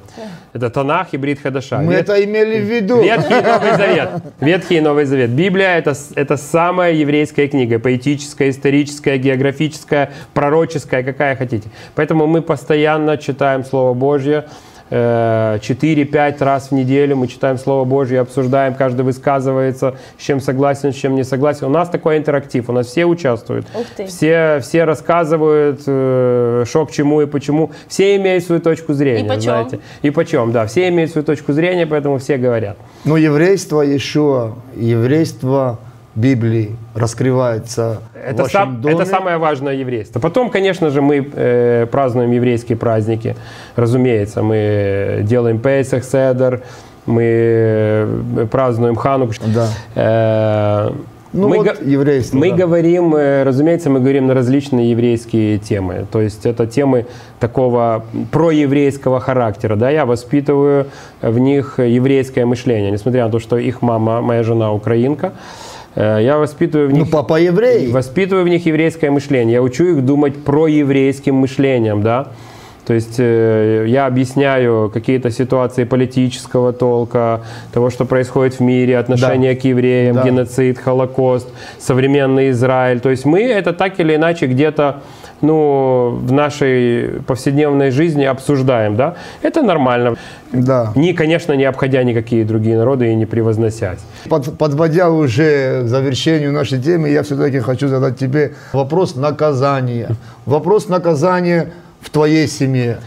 Это 0.55 0.71
Танах 0.71 1.09
и 1.13 1.17
Брит 1.17 1.41
Хадаша. 1.43 1.79
мы 1.79 1.95
Вет- 1.95 2.03
это 2.09 2.25
имели 2.25 2.61
в 2.61 2.65
виду. 2.65 3.03
Ветхий 3.03 3.35
и 3.35 3.43
Новый 3.43 3.77
Завет. 3.77 4.09
Ветхий 4.41 4.77
и 4.77 4.81
Новый 4.81 5.05
Завет. 5.05 5.31
Библия 5.31 5.77
это, 5.79 5.95
это 6.15 6.37
самая 6.37 6.93
еврейская 6.93 7.49
книга. 7.49 7.81
Поэтическая, 7.81 8.51
историческая, 8.51 9.19
географическая, 9.19 10.13
пророческая, 10.33 11.03
какая 11.03 11.35
хотите. 11.35 11.69
Поэтому 11.97 12.29
мы 12.29 12.41
постоянно 12.41 13.17
читаем 13.19 13.65
Слово 13.65 13.95
Божье. 13.95 14.45
Э, 14.95 15.59
4-5 15.61 16.45
раз 16.45 16.69
в 16.71 16.73
неделю 16.73 17.17
мы 17.17 17.27
читаем 17.27 17.59
Слово 17.59 17.85
Божье, 17.85 18.21
обсуждаем, 18.21 18.75
каждый 18.75 19.03
высказывается, 19.03 19.97
с 20.19 20.23
чем 20.23 20.41
согласен, 20.41 20.93
с 20.93 20.97
чем 20.97 21.17
не 21.17 21.25
согласен. 21.25 21.67
У 21.67 21.71
нас 21.71 21.89
такой 21.89 22.17
интерактив, 22.19 22.69
у 22.69 22.73
нас 22.73 22.87
все 22.87 23.05
участвуют. 23.05 23.67
Ух 23.75 23.87
ты. 23.97 24.07
Все, 24.07 24.61
все 24.63 24.85
рассказывают, 24.85 25.83
э, 25.87 26.65
что 26.67 26.87
к 26.87 26.93
чему 26.93 27.23
и 27.23 27.27
почему. 27.27 27.73
Все 27.89 28.17
имеют 28.17 28.45
свою 28.45 28.61
точку 28.61 28.93
зрения, 28.95 29.25
И 29.25 29.29
почем. 29.29 29.43
знаете. 29.43 29.81
И 30.03 30.11
почем, 30.11 30.53
да. 30.53 30.67
Все 30.67 30.89
имеют 30.89 31.11
свою 31.11 31.25
точку 31.25 31.53
зрения, 31.53 31.87
поэтому 31.87 32.19
все 32.19 32.37
говорят. 32.37 32.77
Но 33.05 33.17
еврейство 33.17 33.81
еще, 33.83 34.55
еврейство 34.77 35.79
Библии 36.15 36.77
раскрывается 36.95 38.01
в 38.15 38.17
Это, 38.29 38.43
вашем 38.45 38.61
сам- 38.61 38.81
доме. 38.81 38.95
это 38.95 39.05
самое 39.07 39.37
важное 39.39 39.75
еврейство. 39.75 40.21
Потом, 40.21 40.49
конечно 40.51 40.91
же, 40.91 41.01
мы 41.03 41.29
э, 41.35 41.87
празднуем 41.91 42.31
еврейские 42.31 42.77
праздники. 42.79 43.35
Разумеется, 43.77 44.43
мы 44.43 45.21
делаем 45.25 45.59
Песах, 45.59 46.05
Седер, 46.05 46.63
мы 47.07 47.23
э, 47.27 48.47
празднуем 48.51 48.95
Хануку. 48.97 49.35
Да. 49.55 49.69
Э, 49.97 50.91
Ну 51.33 51.49
мы 51.49 51.57
вот 51.57 51.83
еврейство, 51.85 52.39
Мы 52.39 52.51
да. 52.51 52.57
говорим, 52.59 53.15
э, 53.17 53.43
разумеется, 53.43 53.91
мы 53.91 53.99
говорим 53.99 54.29
на 54.29 54.35
различные 54.35 54.93
еврейские 54.93 55.59
темы. 55.59 56.07
То 56.13 56.21
есть 56.21 56.47
это 56.47 56.67
темы 56.69 57.07
такого 57.41 58.05
проеврейского 58.31 59.19
характера. 59.19 59.75
Да? 59.75 59.91
Я 59.91 60.07
воспитываю 60.07 60.87
в 61.23 61.39
них 61.41 61.81
еврейское 61.81 62.45
мышление, 62.47 62.93
несмотря 62.93 63.25
на 63.25 63.31
то, 63.33 63.41
что 63.41 63.59
их 63.59 63.83
мама, 63.83 64.21
моя 64.21 64.45
жена 64.45 64.73
украинка. 64.73 65.27
Э, 65.27 65.31
Я 65.97 66.39
воспитываю 66.39 66.89
в 66.89 66.93
Ну, 66.93 66.99
них 67.01 67.11
папа 67.11 67.41
еврей. 67.41 67.91
Воспитываю 67.91 68.45
в 68.45 68.49
них 68.49 68.67
еврейское 68.67 69.11
мышление. 69.11 69.55
Я 69.55 69.63
учу 69.63 69.85
их 69.85 70.05
думать 70.05 70.43
про 70.45 70.67
еврейским 70.67 71.37
мышлением, 71.37 72.03
да. 72.03 72.29
То 72.87 72.93
есть 72.93 73.15
э, 73.19 73.87
я 73.89 74.07
объясняю 74.07 74.91
какие-то 74.93 75.31
ситуации 75.31 75.85
политического 75.85 76.73
толка, 76.73 77.41
того, 77.73 77.89
что 77.91 78.05
происходит 78.05 78.55
в 78.55 78.61
мире, 78.61 78.99
отношение 78.99 79.57
к 79.57 79.65
евреям, 79.65 80.17
Да. 80.17 80.23
геноцид, 80.25 80.79
Холокост, 80.79 81.49
современный 81.79 82.51
Израиль. 82.51 83.01
То 83.01 83.09
есть 83.11 83.25
мы 83.25 83.43
это 83.43 83.73
так 83.73 83.99
или 84.01 84.17
иначе 84.17 84.47
где-то 84.47 85.01
ну, 85.45 86.19
в 86.23 86.33
нашей 86.33 87.21
повседневной 87.27 87.91
жизни 87.91 88.25
обсуждаем, 88.25 88.97
да. 88.97 89.15
Это 89.43 89.63
нормально. 89.63 90.17
Да. 90.53 90.93
Не, 90.95 91.13
конечно, 91.13 91.53
не 91.53 91.65
обходя 91.65 92.03
никакие 92.03 92.45
другие 92.45 92.79
народы 92.79 93.11
и 93.11 93.15
не 93.15 93.27
превозносясь. 93.27 93.99
Под- 94.29 94.57
подводя 94.59 95.11
уже 95.11 95.83
к 95.83 95.89
завершению 95.89 96.53
нашей 96.53 96.81
темы, 96.81 97.09
я 97.11 97.23
все-таки 97.23 97.61
хочу 97.61 97.89
задать 97.89 98.19
тебе 98.19 98.55
вопрос 98.73 99.17
наказания. 99.17 100.09
Вопрос 100.47 100.89
наказания 100.89 101.73
в 102.01 102.11
твоей 102.11 102.49
семье. 102.49 102.99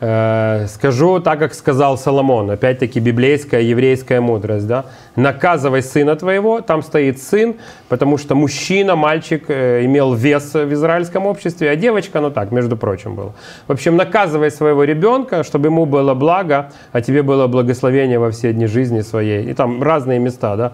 Э, 0.00 0.66
Скажу 0.68 1.20
так, 1.20 1.38
как 1.38 1.54
сказал 1.54 1.98
Соломон, 1.98 2.50
опять-таки 2.50 3.00
библейская, 3.00 3.60
еврейская 3.60 4.20
мудрость. 4.20 4.66
Да? 4.66 4.86
Наказывай 5.14 5.82
сына 5.82 6.16
твоего, 6.16 6.62
там 6.62 6.82
стоит 6.82 7.20
сын, 7.20 7.56
потому 7.88 8.16
что 8.16 8.34
мужчина, 8.34 8.96
мальчик 8.96 9.44
э, 9.48 9.84
имел 9.84 10.14
вес 10.14 10.54
в 10.54 10.72
израильском 10.72 11.26
обществе, 11.26 11.70
а 11.70 11.76
девочка, 11.76 12.20
ну 12.20 12.30
так, 12.30 12.50
между 12.50 12.76
прочим, 12.76 13.14
была. 13.14 13.32
В 13.68 13.72
общем, 13.72 13.96
наказывай 13.96 14.50
своего 14.50 14.84
ребенка, 14.84 15.44
чтобы 15.44 15.66
ему 15.68 15.84
было 15.84 16.14
благо, 16.14 16.70
а 16.92 17.02
тебе 17.02 17.22
было 17.22 17.46
благословение 17.46 18.18
во 18.18 18.30
все 18.30 18.52
дни 18.54 18.66
жизни 18.66 19.02
своей. 19.02 19.50
И 19.50 19.54
там 19.54 19.82
разные 19.82 20.18
места, 20.18 20.56
да, 20.56 20.72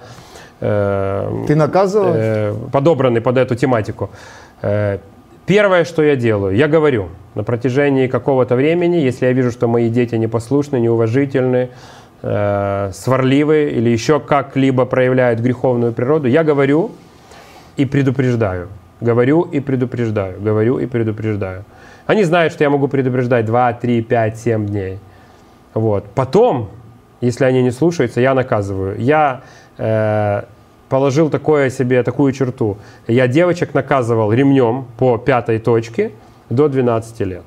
э, 0.60 1.44
Ты 1.48 1.56
наказывал? 1.56 2.70
подобраны 2.70 3.20
под 3.20 3.38
эту 3.38 3.56
тематику. 3.56 4.10
Первое, 5.46 5.84
что 5.84 6.02
я 6.02 6.16
делаю, 6.16 6.56
я 6.56 6.66
говорю 6.66 7.08
на 7.36 7.44
протяжении 7.44 8.08
какого-то 8.08 8.56
времени, 8.56 8.96
если 8.96 9.26
я 9.26 9.32
вижу, 9.32 9.52
что 9.52 9.68
мои 9.68 9.88
дети 9.90 10.16
непослушны, 10.16 10.80
неуважительны, 10.80 11.70
э, 12.22 12.90
сварливы 12.92 13.70
или 13.70 13.88
еще 13.90 14.18
как-либо 14.18 14.86
проявляют 14.86 15.38
греховную 15.38 15.92
природу, 15.92 16.26
я 16.26 16.42
говорю 16.42 16.90
и 17.76 17.84
предупреждаю. 17.84 18.68
Говорю 19.00 19.42
и 19.42 19.60
предупреждаю, 19.60 20.40
говорю 20.40 20.78
и 20.78 20.86
предупреждаю. 20.86 21.64
Они 22.06 22.24
знают, 22.24 22.52
что 22.52 22.64
я 22.64 22.70
могу 22.70 22.88
предупреждать 22.88 23.44
2, 23.44 23.72
3, 23.74 24.02
5, 24.02 24.38
7 24.38 24.66
дней. 24.66 24.98
Вот. 25.74 26.06
Потом, 26.14 26.70
если 27.20 27.44
они 27.44 27.62
не 27.62 27.70
слушаются, 27.70 28.20
я 28.20 28.34
наказываю. 28.34 28.98
Я 28.98 29.42
э, 29.78 30.42
положил 30.88 31.30
такое 31.30 31.70
себе, 31.70 32.02
такую 32.02 32.32
черту. 32.32 32.76
Я 33.08 33.28
девочек 33.28 33.74
наказывал 33.74 34.32
ремнем 34.32 34.86
по 34.98 35.18
пятой 35.18 35.58
точке 35.58 36.12
до 36.50 36.68
12 36.68 37.20
лет. 37.20 37.42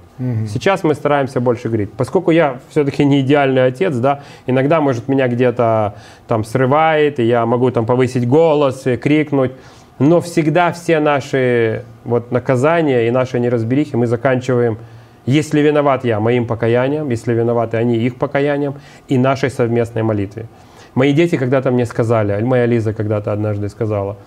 Сейчас 0.47 0.84
мы 0.84 0.95
стараемся 0.95 1.39
больше 1.39 1.69
говорить. 1.69 1.93
Поскольку 1.93 2.32
я 2.32 2.60
все-таки 2.69 3.06
не 3.06 3.21
идеальный 3.21 3.65
отец, 3.65 3.95
да, 3.95 4.21
иногда, 4.47 4.82
может, 4.82 5.08
меня 5.08 5.30
где-то 5.30 5.95
там 6.28 6.43
срывает, 6.43 7.19
и 7.19 7.23
я 7.23 7.45
могу 7.45 7.71
там 7.71 7.86
повысить 7.86 8.28
голос, 8.28 8.86
и 8.86 8.97
крикнуть. 8.97 9.52
Но 9.97 10.19
всегда 10.19 10.73
все 10.73 10.99
наши 10.99 11.86
вот 12.04 12.32
наказания 12.32 13.08
и 13.08 13.12
наши 13.12 13.39
неразберихи 13.39 13.95
мы 13.95 14.08
заканчиваем 14.08 14.78
если 15.25 15.62
виноват 15.62 16.06
я, 16.06 16.19
моим 16.19 16.47
покаянием, 16.47 17.10
если 17.10 17.34
виноваты 17.34 17.78
они, 17.78 17.97
их 17.97 18.15
покаянием 18.15 18.75
и 19.08 19.17
нашей 19.17 19.52
совместной 19.52 20.02
молитве. 20.02 20.47
Мои 20.95 21.13
дети 21.13 21.38
когда-то 21.38 21.71
мне 21.71 21.86
сказали, 21.86 22.32
а 22.32 22.45
моя 22.45 22.65
Лиза 22.65 22.93
когда-то 22.93 23.32
однажды 23.32 23.69
сказала, 23.69 24.17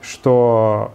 что 0.00 0.92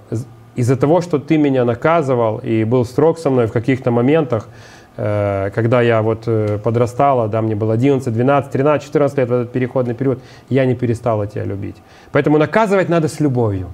из-за 0.56 0.76
того, 0.76 1.02
что 1.02 1.20
ты 1.20 1.38
меня 1.38 1.66
наказывал 1.66 2.40
и 2.40 2.64
был 2.64 2.86
строг 2.86 3.20
со 3.20 3.30
мной 3.30 3.48
в 3.48 3.52
каких-то 3.52 3.92
моментах, 3.92 4.50
э, 4.98 5.52
когда 5.54 5.82
я 5.82 6.02
вот 6.02 6.24
э, 6.28 6.58
подрастала, 6.64 7.28
да, 7.28 7.42
мне 7.42 7.56
было 7.56 7.74
11, 7.74 8.14
12, 8.14 8.52
13, 8.52 8.86
14 8.86 9.18
лет 9.18 9.30
в 9.30 9.34
этот 9.34 9.52
переходный 9.52 9.94
период, 9.94 10.20
я 10.50 10.66
не 10.66 10.76
перестала 10.76 11.28
тебя 11.28 11.46
любить. 11.46 11.78
Поэтому 12.12 12.38
наказывать 12.38 12.90
надо 12.90 13.08
с 13.08 13.20
любовью. 13.20 13.68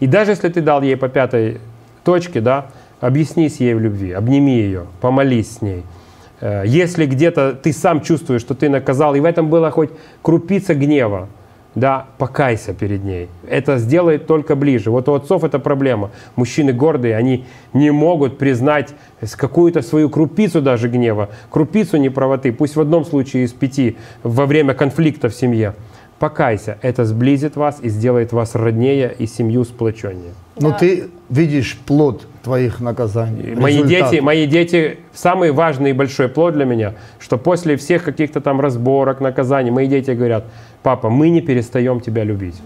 И 0.00 0.06
даже 0.06 0.32
если 0.32 0.48
ты 0.48 0.60
дал 0.60 0.82
ей 0.82 0.96
по 0.96 1.08
пятой 1.08 1.60
точке, 2.04 2.40
да, 2.40 2.66
объяснись 3.00 3.60
ей 3.60 3.74
в 3.74 3.80
любви, 3.80 4.12
обними 4.12 4.56
ее, 4.56 4.86
помолись 5.00 5.56
с 5.56 5.62
ней. 5.62 5.84
Э, 6.40 6.62
Если 6.66 7.06
где-то 7.06 7.52
ты 7.52 7.72
сам 7.72 8.00
чувствуешь, 8.00 8.40
что 8.40 8.54
ты 8.54 8.68
наказал, 8.68 9.14
и 9.14 9.20
в 9.20 9.24
этом 9.24 9.48
была 9.48 9.70
хоть 9.70 9.90
крупица 10.22 10.74
гнева, 10.74 11.28
да, 11.74 12.06
покайся 12.18 12.72
перед 12.72 13.02
ней. 13.02 13.28
Это 13.48 13.78
сделает 13.78 14.26
только 14.26 14.54
ближе. 14.54 14.90
Вот 14.90 15.08
у 15.08 15.14
отцов 15.14 15.42
это 15.42 15.58
проблема. 15.58 16.12
Мужчины 16.36 16.72
гордые, 16.72 17.16
они 17.16 17.46
не 17.72 17.90
могут 17.90 18.38
признать 18.38 18.94
какую-то 19.36 19.82
свою 19.82 20.08
крупицу 20.08 20.62
даже 20.62 20.88
гнева, 20.88 21.30
крупицу 21.50 21.96
неправоты, 21.96 22.52
пусть 22.52 22.76
в 22.76 22.80
одном 22.80 23.04
случае 23.04 23.44
из 23.44 23.52
пяти 23.52 23.96
во 24.22 24.46
время 24.46 24.74
конфликта 24.74 25.28
в 25.28 25.34
семье. 25.34 25.74
Покайся, 26.24 26.78
это 26.80 27.04
сблизит 27.04 27.54
вас 27.54 27.80
и 27.82 27.90
сделает 27.90 28.32
вас 28.32 28.54
роднее 28.54 29.14
и 29.18 29.26
семью 29.26 29.62
сплоченнее. 29.64 30.32
Но 30.58 30.70
Да. 30.70 30.78
ты 30.78 31.10
видишь 31.28 31.78
плод 31.84 32.26
твоих 32.42 32.80
наказаний. 32.80 33.54
Мои 33.54 33.82
результат. 33.82 34.10
дети, 34.10 34.20
мои 34.22 34.46
дети, 34.46 34.98
самый 35.12 35.52
важный 35.52 35.90
и 35.90 35.92
большой 35.92 36.28
плод 36.28 36.54
для 36.54 36.64
меня, 36.64 36.94
что 37.18 37.36
после 37.36 37.76
всех 37.76 38.04
каких-то 38.04 38.40
там 38.40 38.58
разборок, 38.62 39.20
наказаний, 39.20 39.70
мои 39.70 39.86
дети 39.86 40.12
говорят, 40.12 40.44
папа, 40.82 41.10
мы 41.10 41.28
не 41.28 41.42
перестаем 41.42 42.00
тебя 42.00 42.24
любить. 42.24 42.56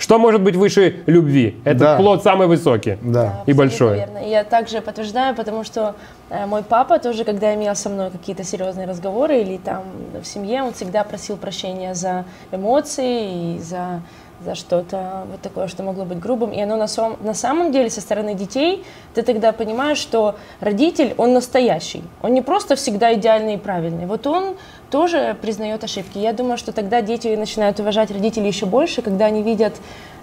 Что 0.00 0.18
может 0.18 0.40
быть 0.40 0.56
выше 0.56 0.96
любви? 1.04 1.56
Этот 1.64 1.78
Да. 1.82 1.96
плод 1.98 2.22
самый 2.22 2.46
высокий 2.46 2.96
Да. 3.02 3.42
и 3.44 3.52
большой. 3.52 3.96
верно. 3.98 4.16
Я 4.16 4.44
также 4.44 4.80
подтверждаю, 4.80 5.34
потому 5.36 5.62
что 5.62 5.94
э, 6.30 6.46
мой 6.46 6.62
папа 6.62 6.98
тоже, 6.98 7.24
когда 7.24 7.54
имел 7.54 7.74
со 7.76 7.90
мной 7.90 8.10
какие-то 8.10 8.42
серьезные 8.42 8.86
разговоры 8.86 9.40
или 9.42 9.58
там 9.58 9.82
в 10.22 10.26
семье, 10.26 10.62
он 10.62 10.72
всегда 10.72 11.04
просил 11.04 11.36
прощения 11.36 11.94
за 11.94 12.24
эмоции 12.50 13.56
и 13.56 13.58
за, 13.58 14.00
за 14.42 14.54
что-то 14.54 15.26
вот 15.30 15.42
такое, 15.42 15.68
что 15.68 15.82
могло 15.82 16.06
быть 16.06 16.18
грубым. 16.18 16.50
И 16.52 16.62
оно 16.62 16.76
на, 16.76 16.86
сом- 16.86 17.18
на 17.22 17.34
самом 17.34 17.70
деле 17.70 17.90
со 17.90 18.00
стороны 18.00 18.34
детей, 18.34 18.82
ты 19.14 19.20
тогда 19.22 19.52
понимаешь, 19.52 19.98
что 19.98 20.36
родитель, 20.60 21.12
он 21.18 21.34
настоящий. 21.34 22.02
Он 22.22 22.32
не 22.32 22.40
просто 22.40 22.74
всегда 22.74 23.12
идеальный 23.12 23.54
и 23.54 23.58
правильный. 23.58 24.06
Вот 24.06 24.26
он 24.26 24.54
тоже 24.90 25.36
признает 25.40 25.84
ошибки. 25.84 26.18
Я 26.18 26.32
думаю, 26.32 26.58
что 26.58 26.72
тогда 26.72 27.02
дети 27.02 27.28
начинают 27.36 27.80
уважать 27.80 28.10
родителей 28.10 28.48
еще 28.48 28.66
больше, 28.66 29.02
когда 29.02 29.26
они 29.26 29.42
видят, 29.42 29.74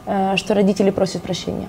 э, 0.06 0.36
что 0.38 0.54
родители 0.54 0.92
просят 0.92 1.22
прощения. 1.22 1.68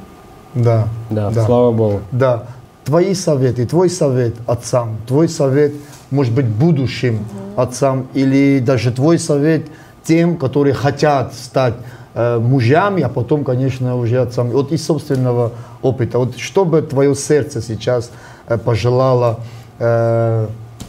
Да. 0.55 0.89
Да, 1.11 1.33
слава 1.33 1.73
Богу. 1.73 2.01
Да. 2.13 2.45
Твои 2.85 3.15
советы, 3.15 3.67
твой 3.67 3.91
совет 3.91 4.35
отцам, 4.47 4.97
твой 5.07 5.29
совет, 5.29 5.73
может 6.11 6.35
быть, 6.35 6.47
будущим 6.47 7.25
отцам, 7.57 8.09
или 8.15 8.61
даже 8.61 8.93
твой 8.93 9.19
совет 9.19 9.67
тем, 10.05 10.39
которые 10.39 10.73
хотят 10.73 11.35
стать 11.35 11.75
э, 12.15 12.39
мужьями, 12.39 13.03
а 13.03 13.09
потом, 13.11 13.45
конечно, 13.45 13.97
уже 13.97 14.21
отцами. 14.21 14.53
Вот 14.53 14.73
из 14.73 14.85
собственного 14.85 15.53
опыта. 15.83 16.19
Вот 16.19 16.39
что 16.39 16.65
бы 16.65 16.81
твое 16.81 17.15
сердце 17.15 17.61
сейчас 17.61 18.11
э, 18.47 18.57
пожелало, 18.57 19.41
э, 19.79 20.49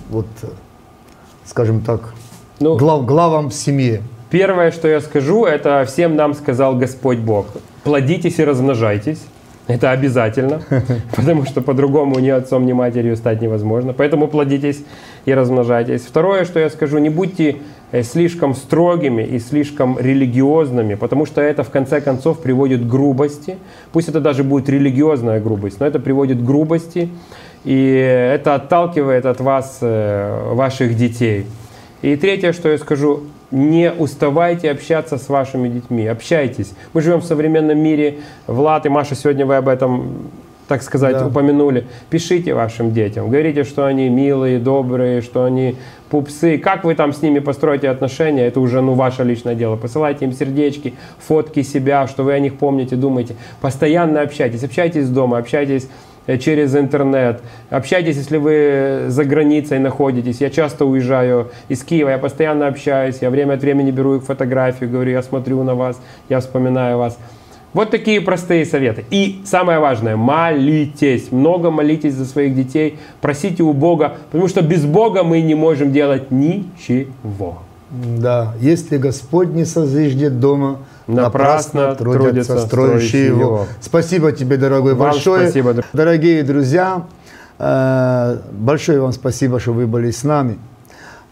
вот, 0.09 0.27
скажем 1.49 1.81
так, 1.81 2.13
Ну, 2.59 2.77
глав, 2.77 3.05
главам 3.05 3.51
семьи? 3.51 4.01
Первое, 4.29 4.71
что 4.71 4.87
я 4.87 5.01
скажу, 5.01 5.45
это 5.45 5.83
всем 5.85 6.15
нам 6.15 6.33
сказал 6.33 6.75
Господь 6.75 7.17
Бог. 7.17 7.47
Плодитесь 7.83 8.37
и 8.39 8.43
размножайтесь. 8.43 9.19
Это 9.67 9.91
обязательно, 9.91 10.61
потому 11.15 11.45
что 11.45 11.61
по-другому 11.61 12.19
ни 12.19 12.29
отцом, 12.29 12.65
ни 12.65 12.73
матерью 12.73 13.15
стать 13.15 13.41
невозможно. 13.41 13.93
Поэтому 13.93 14.27
плодитесь 14.27 14.83
и 15.25 15.33
размножайтесь. 15.33 16.01
Второе, 16.01 16.45
что 16.45 16.59
я 16.59 16.69
скажу, 16.69 16.97
не 16.97 17.09
будьте 17.09 17.57
э, 17.91 18.01
слишком 18.03 18.55
строгими 18.55 19.21
и 19.21 19.39
слишком 19.39 19.99
религиозными, 19.99 20.95
потому 20.95 21.27
что 21.27 21.41
это 21.41 21.63
в 21.63 21.69
конце 21.69 22.01
концов 22.01 22.41
приводит 22.41 22.81
к 22.81 22.87
грубости. 22.87 23.57
Пусть 23.91 24.09
это 24.09 24.19
даже 24.19 24.43
будет 24.43 24.69
религиозная 24.69 25.39
грубость, 25.39 25.79
но 25.79 25.85
это 25.85 25.99
приводит 25.99 26.39
к 26.39 26.43
грубости, 26.43 27.09
и 27.65 28.31
это 28.33 28.55
отталкивает 28.55 29.25
от 29.25 29.39
вас 29.41 29.79
э, 29.81 30.53
ваших 30.53 30.95
детей. 30.95 31.45
И 32.01 32.15
третье, 32.15 32.53
что 32.53 32.69
я 32.69 32.77
скажу, 32.77 33.23
не 33.51 33.91
уставайте 33.91 34.71
общаться 34.71 35.17
с 35.17 35.27
вашими 35.27 35.67
детьми, 35.69 36.05
общайтесь. 36.07 36.73
Мы 36.93 37.01
живем 37.01 37.19
в 37.19 37.25
современном 37.25 37.79
мире, 37.79 38.19
Влад 38.47 38.85
и 38.85 38.89
Маша, 38.89 39.15
сегодня 39.15 39.45
вы 39.45 39.57
об 39.57 39.67
этом 39.67 40.29
так 40.69 40.83
сказать, 40.83 41.17
Да. 41.17 41.25
упомянули. 41.25 41.87
Пишите 42.11 42.53
вашим 42.53 42.91
детям, 42.93 43.27
говорите, 43.29 43.63
что 43.63 43.87
они 43.87 44.07
милые, 44.07 44.59
добрые, 44.59 45.21
что 45.21 45.43
они 45.43 45.75
пупсы. 46.11 46.59
Как 46.59 46.83
вы 46.83 46.93
там 46.93 47.11
с 47.11 47.23
ними 47.23 47.39
построите 47.39 47.89
отношения, 47.89 48.45
это 48.45 48.59
уже 48.59 48.79
ну, 48.81 48.93
ваше 48.93 49.23
личное 49.23 49.55
дело. 49.55 49.77
Посылайте 49.77 50.25
им 50.25 50.31
сердечки, 50.31 50.93
фотки 51.17 51.63
себя, 51.63 52.07
что 52.07 52.23
вы 52.23 52.33
о 52.33 52.39
них 52.39 52.55
помните, 52.59 52.95
думаете. 52.95 53.35
Постоянно 53.61 54.21
общайтесь, 54.21 54.63
общайтесь 54.63 55.09
дома, 55.09 55.39
общайтесь 55.39 55.89
через 56.37 56.75
интернет. 56.75 57.41
Общайтесь, 57.69 58.17
если 58.17 58.37
вы 58.37 59.05
за 59.07 59.23
границей 59.23 59.79
находитесь. 59.79 60.41
Я 60.41 60.49
часто 60.49 60.85
уезжаю 60.85 61.51
из 61.69 61.83
Киева, 61.83 62.09
я 62.09 62.17
постоянно 62.17 62.67
общаюсь, 62.67 63.17
я 63.21 63.29
время 63.29 63.53
от 63.53 63.61
времени 63.61 63.91
беру 63.91 64.15
их 64.15 64.23
фотографию, 64.23 64.89
говорю, 64.89 65.11
я 65.11 65.23
смотрю 65.23 65.63
на 65.63 65.75
вас, 65.75 65.99
я 66.29 66.39
вспоминаю 66.39 66.97
вас. 66.97 67.17
Вот 67.71 67.91
такие 67.91 68.19
простые 68.19 68.65
советы. 68.65 69.05
И 69.11 69.41
самое 69.45 69.79
важное, 69.79 70.15
молитесь, 70.15 71.31
много 71.31 71.69
молитесь 71.69 72.13
за 72.13 72.25
своих 72.25 72.55
детей, 72.55 72.97
просите 73.21 73.61
у 73.63 73.73
Бога, 73.73 74.17
потому 74.31 74.47
что 74.47 74.61
без 74.61 74.85
Бога 74.85 75.23
мы 75.23 75.41
не 75.41 75.53
можем 75.55 75.91
делать 75.91 76.31
ничего. 76.31 77.59
Да, 77.91 78.53
если 78.59 78.97
Господь 78.97 79.49
не 79.49 79.65
созиждет 79.65 80.39
дома, 80.39 80.79
Напрасно 81.07 81.95
трудятся 81.95 82.59
строящие 82.59 83.27
его. 83.27 83.39
его. 83.41 83.65
Спасибо 83.81 84.31
тебе, 84.31 84.57
дорогой, 84.57 84.93
Вам 84.93 85.11
большое. 85.11 85.45
спасибо, 85.49 85.73
Дорогие 85.91 86.43
друзья, 86.43 87.07
э, 87.57 88.37
большое 88.51 89.01
вам 89.01 89.11
спасибо, 89.11 89.59
что 89.59 89.73
вы 89.73 89.87
были 89.87 90.11
с 90.11 90.23
нами. 90.23 90.59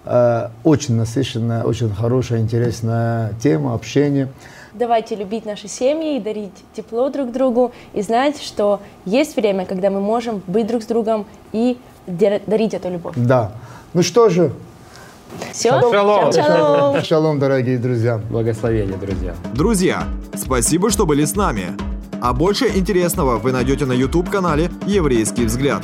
Э, 0.05 0.47
Очень 0.63 0.95
насыщенная, 0.95 1.63
очень 1.63 1.93
хорошая, 1.93 2.39
интересная 2.39 3.33
тема, 3.41 3.75
общение. 3.75 4.29
Давайте 4.73 5.15
любить 5.15 5.45
наши 5.45 5.67
семьи 5.67 6.17
и 6.17 6.19
дарить 6.19 6.51
тепло 6.73 7.09
друг 7.09 7.31
другу, 7.31 7.71
и 7.93 8.01
знать, 8.01 8.41
что 8.41 8.79
есть 9.05 9.35
время, 9.35 9.65
когда 9.65 9.89
мы 9.91 9.99
можем 9.99 10.41
быть 10.47 10.65
друг 10.67 10.81
с 10.81 10.85
другом 10.87 11.25
и 11.51 11.77
дарить 12.07 12.73
эту 12.73 12.89
любовь. 12.89 13.13
Да. 13.15 13.51
Ну 13.93 14.01
что 14.03 14.29
же, 14.29 14.51
Все? 15.51 15.79
Шалом. 15.79 16.33
Шалом. 16.33 17.03
шалом, 17.03 17.39
дорогие 17.39 17.77
друзья. 17.77 18.17
Благословения, 18.29 18.97
друзья. 18.97 19.35
Друзья, 19.53 20.07
спасибо, 20.35 20.89
что 20.89 21.05
были 21.05 21.25
с 21.25 21.35
нами. 21.35 21.75
А 22.21 22.33
больше 22.33 22.67
интересного 22.67 23.37
вы 23.37 23.51
найдете 23.51 23.85
на 23.85 23.93
YouTube-канале 23.93 24.71
«Еврейский 24.85 25.45
взгляд». 25.45 25.83